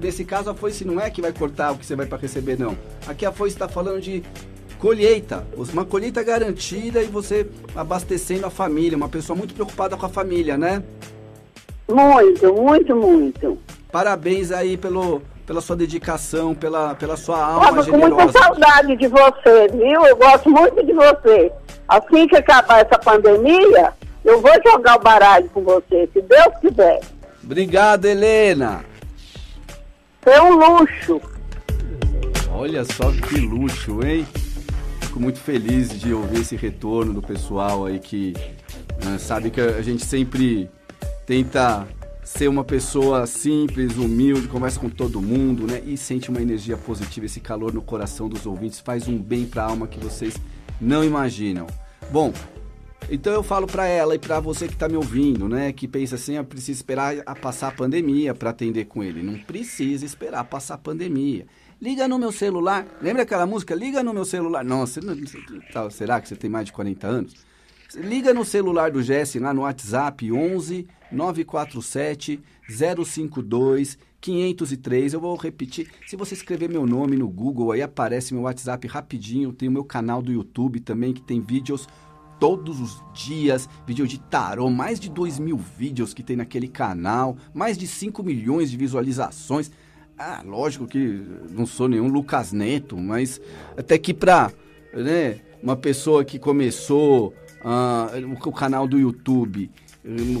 Nesse 0.00 0.24
caso, 0.24 0.50
a 0.50 0.54
foice 0.54 0.84
não 0.84 1.00
é 1.00 1.08
que 1.08 1.22
vai 1.22 1.32
cortar 1.32 1.72
o 1.72 1.76
que 1.76 1.86
você 1.86 1.94
vai 1.94 2.06
para 2.06 2.18
receber, 2.18 2.58
não. 2.58 2.76
Aqui 3.06 3.24
a 3.24 3.32
foice 3.32 3.54
está 3.54 3.68
falando 3.68 4.00
de 4.00 4.22
colheita. 4.78 5.46
Uma 5.72 5.84
colheita 5.84 6.22
garantida 6.22 7.02
e 7.02 7.06
você 7.06 7.48
abastecendo 7.74 8.46
a 8.46 8.50
família. 8.50 8.96
Uma 8.96 9.08
pessoa 9.08 9.36
muito 9.36 9.54
preocupada 9.54 9.96
com 9.96 10.04
a 10.04 10.08
família, 10.08 10.58
né? 10.58 10.82
Muito, 11.88 12.52
muito, 12.52 12.96
muito. 12.96 13.58
Parabéns 13.92 14.50
aí 14.50 14.76
pelo, 14.76 15.22
pela 15.46 15.60
sua 15.60 15.76
dedicação, 15.76 16.54
pela, 16.54 16.94
pela 16.94 17.16
sua 17.16 17.38
alma 17.38 17.66
Tava 17.66 17.84
com 17.84 17.96
muita 17.96 18.08
generosa. 18.08 18.38
saudade 18.38 18.96
de 18.96 19.06
você, 19.06 19.68
viu? 19.68 20.04
Eu 20.04 20.16
gosto 20.16 20.50
muito 20.50 20.84
de 20.84 20.92
você. 20.92 21.52
Assim 21.88 22.26
que 22.26 22.36
acabar 22.36 22.80
essa 22.80 22.98
pandemia, 22.98 23.92
eu 24.24 24.40
vou 24.40 24.52
jogar 24.66 24.96
o 24.96 25.02
baralho 25.02 25.48
com 25.50 25.62
você, 25.62 26.08
se 26.12 26.20
Deus 26.20 26.56
quiser. 26.60 27.00
Obrigado, 27.44 28.06
Helena. 28.06 28.84
Foi 30.20 30.40
um 30.40 30.54
luxo. 30.56 31.20
Olha 32.50 32.84
só 32.84 33.12
que 33.12 33.38
luxo, 33.38 34.04
hein? 34.04 34.26
Fico 35.00 35.20
muito 35.20 35.38
feliz 35.38 35.90
de 35.90 36.12
ouvir 36.12 36.40
esse 36.40 36.56
retorno 36.56 37.14
do 37.14 37.22
pessoal 37.22 37.86
aí 37.86 38.00
que 38.00 38.34
né, 39.04 39.18
sabe 39.18 39.50
que 39.50 39.60
a 39.60 39.82
gente 39.82 40.04
sempre 40.04 40.68
tenta 41.26 41.86
ser 42.24 42.48
uma 42.48 42.64
pessoa 42.64 43.26
simples, 43.26 43.96
humilde, 43.96 44.48
conversa 44.48 44.80
com 44.80 44.88
todo 44.88 45.20
mundo, 45.22 45.66
né? 45.66 45.82
E 45.84 45.96
sente 45.96 46.30
uma 46.30 46.40
energia 46.40 46.76
positiva, 46.76 47.26
esse 47.26 47.40
calor 47.40 47.72
no 47.72 47.82
coração 47.82 48.28
dos 48.28 48.46
ouvintes 48.46 48.80
faz 48.80 49.06
um 49.06 49.18
bem 49.18 49.44
pra 49.46 49.64
alma 49.64 49.86
que 49.86 49.98
vocês 49.98 50.36
não 50.80 51.04
imaginam. 51.04 51.66
Bom, 52.10 52.32
então 53.08 53.32
eu 53.32 53.42
falo 53.42 53.66
pra 53.66 53.86
ela 53.86 54.14
e 54.14 54.18
pra 54.18 54.40
você 54.40 54.66
que 54.66 54.76
tá 54.76 54.88
me 54.88 54.96
ouvindo, 54.96 55.48
né, 55.48 55.72
que 55.72 55.86
pensa 55.86 56.16
assim, 56.16 56.34
eu 56.36 56.44
preciso 56.44 56.72
esperar 56.80 57.16
a 57.24 57.34
passar 57.34 57.68
a 57.68 57.72
pandemia 57.72 58.34
pra 58.34 58.50
atender 58.50 58.86
com 58.86 59.02
ele. 59.02 59.22
Não 59.22 59.38
precisa 59.38 60.04
esperar 60.04 60.42
passar 60.44 60.74
a 60.74 60.78
pandemia. 60.78 61.46
Liga 61.80 62.08
no 62.08 62.18
meu 62.18 62.32
celular. 62.32 62.86
Lembra 63.02 63.22
aquela 63.22 63.46
música? 63.46 63.74
Liga 63.74 64.02
no 64.02 64.12
meu 64.14 64.24
celular. 64.24 64.64
Nossa, 64.64 65.00
não- 65.00 65.90
será 65.90 66.20
que 66.20 66.28
você 66.28 66.34
tem 66.34 66.48
mais 66.50 66.66
de 66.66 66.72
40 66.72 67.06
anos? 67.06 67.45
Liga 67.96 68.34
no 68.34 68.44
celular 68.44 68.90
do 68.90 69.02
Jesse 69.02 69.38
lá 69.38 69.54
no 69.54 69.62
WhatsApp 69.62 70.30
11 70.30 70.86
947 71.10 72.42
052 72.68 73.96
503. 74.20 75.14
Eu 75.14 75.20
vou 75.20 75.34
repetir. 75.34 75.88
Se 76.06 76.14
você 76.14 76.34
escrever 76.34 76.68
meu 76.68 76.86
nome 76.86 77.16
no 77.16 77.26
Google, 77.26 77.72
aí 77.72 77.80
aparece 77.80 78.34
meu 78.34 78.42
WhatsApp 78.42 78.86
rapidinho. 78.86 79.50
Tem 79.50 79.66
o 79.66 79.72
meu 79.72 79.82
canal 79.82 80.20
do 80.20 80.30
YouTube 80.30 80.80
também, 80.80 81.14
que 81.14 81.22
tem 81.22 81.40
vídeos 81.40 81.88
todos 82.38 82.80
os 82.80 83.02
dias, 83.14 83.66
vídeo 83.86 84.06
de 84.06 84.20
tarô, 84.20 84.68
mais 84.68 85.00
de 85.00 85.08
2 85.08 85.38
mil 85.38 85.56
vídeos 85.56 86.12
que 86.12 86.22
tem 86.22 86.36
naquele 86.36 86.68
canal, 86.68 87.38
mais 87.54 87.78
de 87.78 87.86
5 87.86 88.22
milhões 88.22 88.70
de 88.70 88.76
visualizações. 88.76 89.70
Ah, 90.18 90.42
lógico 90.44 90.86
que 90.86 91.22
não 91.50 91.64
sou 91.64 91.88
nenhum 91.88 92.08
Lucas 92.08 92.52
Neto, 92.52 92.94
mas 92.98 93.40
até 93.74 93.96
que 93.96 94.12
pra 94.12 94.52
né, 94.92 95.40
uma 95.62 95.76
pessoa 95.76 96.26
que 96.26 96.38
começou 96.38 97.32
ah, 97.68 98.08
o 98.44 98.52
canal 98.52 98.86
do 98.86 98.96
YouTube 98.98 99.68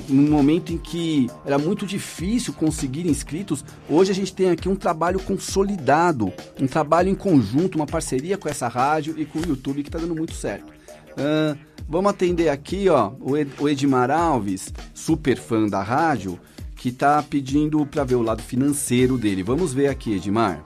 no 0.08 0.30
momento 0.30 0.72
em 0.72 0.78
que 0.78 1.28
era 1.44 1.58
muito 1.58 1.84
difícil 1.84 2.52
conseguir 2.52 3.04
inscritos, 3.08 3.64
hoje 3.90 4.12
a 4.12 4.14
gente 4.14 4.32
tem 4.32 4.48
aqui 4.50 4.68
um 4.68 4.76
trabalho 4.76 5.18
consolidado, 5.18 6.32
um 6.60 6.68
trabalho 6.68 7.08
em 7.08 7.16
conjunto, 7.16 7.74
uma 7.74 7.84
parceria 7.86 8.38
com 8.38 8.48
essa 8.48 8.68
rádio 8.68 9.16
e 9.18 9.24
com 9.26 9.40
o 9.40 9.44
YouTube 9.44 9.82
que 9.82 9.88
está 9.88 9.98
dando 9.98 10.14
muito 10.14 10.34
certo. 10.34 10.72
Ah, 11.18 11.56
vamos 11.88 12.10
atender 12.10 12.48
aqui, 12.48 12.88
ó, 12.88 13.10
o 13.18 13.36
Ed- 13.36 13.50
o 13.58 13.68
Edmar 13.68 14.08
Alves, 14.08 14.72
super 14.94 15.36
fã 15.36 15.66
da 15.66 15.82
rádio, 15.82 16.38
que 16.76 16.92
tá 16.92 17.20
pedindo 17.28 17.84
para 17.86 18.04
ver 18.04 18.14
o 18.14 18.22
lado 18.22 18.42
financeiro 18.42 19.18
dele. 19.18 19.42
Vamos 19.42 19.74
ver 19.74 19.88
aqui, 19.88 20.12
Edmar. 20.12 20.64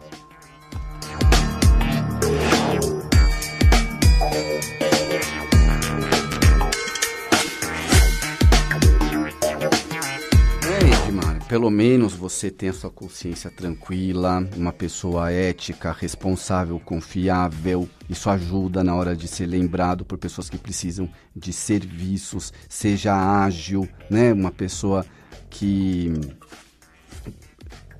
Pelo 11.50 11.68
menos 11.68 12.14
você 12.14 12.48
tem 12.48 12.68
a 12.68 12.72
sua 12.72 12.90
consciência 12.90 13.50
tranquila, 13.50 14.48
uma 14.56 14.72
pessoa 14.72 15.32
ética, 15.32 15.90
responsável, 15.90 16.78
confiável. 16.78 17.88
Isso 18.08 18.30
ajuda 18.30 18.84
na 18.84 18.94
hora 18.94 19.16
de 19.16 19.26
ser 19.26 19.46
lembrado 19.46 20.04
por 20.04 20.16
pessoas 20.16 20.48
que 20.48 20.56
precisam 20.56 21.10
de 21.34 21.52
serviços, 21.52 22.52
seja 22.68 23.42
ágil, 23.42 23.88
né? 24.08 24.32
Uma 24.32 24.52
pessoa 24.52 25.04
que 25.50 26.12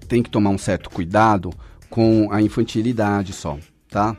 tem 0.06 0.22
que 0.22 0.30
tomar 0.30 0.50
um 0.50 0.58
certo 0.58 0.88
cuidado 0.88 1.50
com 1.88 2.28
a 2.30 2.40
infantilidade 2.40 3.32
só, 3.32 3.58
tá? 3.88 4.16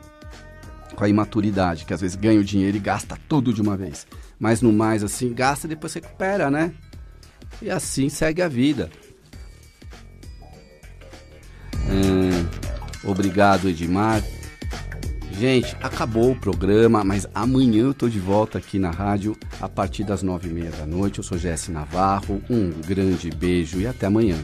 Com 0.93 1.05
a 1.05 1.07
imaturidade, 1.07 1.85
que 1.85 1.93
às 1.93 2.01
vezes 2.01 2.17
ganha 2.17 2.41
o 2.41 2.43
dinheiro 2.43 2.75
e 2.75 2.81
gasta 2.81 3.17
tudo 3.29 3.53
de 3.53 3.61
uma 3.61 3.77
vez. 3.77 4.05
Mas 4.37 4.61
no 4.61 4.73
mais, 4.73 5.05
assim, 5.05 5.33
gasta 5.33 5.67
e 5.67 5.69
depois 5.69 5.93
recupera, 5.93 6.51
né? 6.51 6.73
E 7.61 7.69
assim 7.69 8.09
segue 8.09 8.41
a 8.41 8.49
vida. 8.49 8.89
É, 11.89 13.07
obrigado, 13.07 13.69
Edmar. 13.69 14.23
Gente, 15.39 15.75
acabou 15.81 16.31
o 16.31 16.35
programa, 16.35 17.03
mas 17.03 17.25
amanhã 17.33 17.85
eu 17.85 17.93
tô 17.93 18.07
de 18.07 18.19
volta 18.19 18.59
aqui 18.59 18.77
na 18.77 18.91
rádio 18.91 19.35
a 19.59 19.67
partir 19.67 20.03
das 20.03 20.21
nove 20.21 20.49
e 20.49 20.53
meia 20.53 20.69
da 20.69 20.85
noite. 20.85 21.17
Eu 21.17 21.23
sou 21.23 21.37
Jesse 21.37 21.71
Navarro. 21.71 22.41
Um 22.49 22.69
grande 22.85 23.29
beijo 23.31 23.79
e 23.79 23.87
até 23.87 24.05
amanhã. 24.05 24.37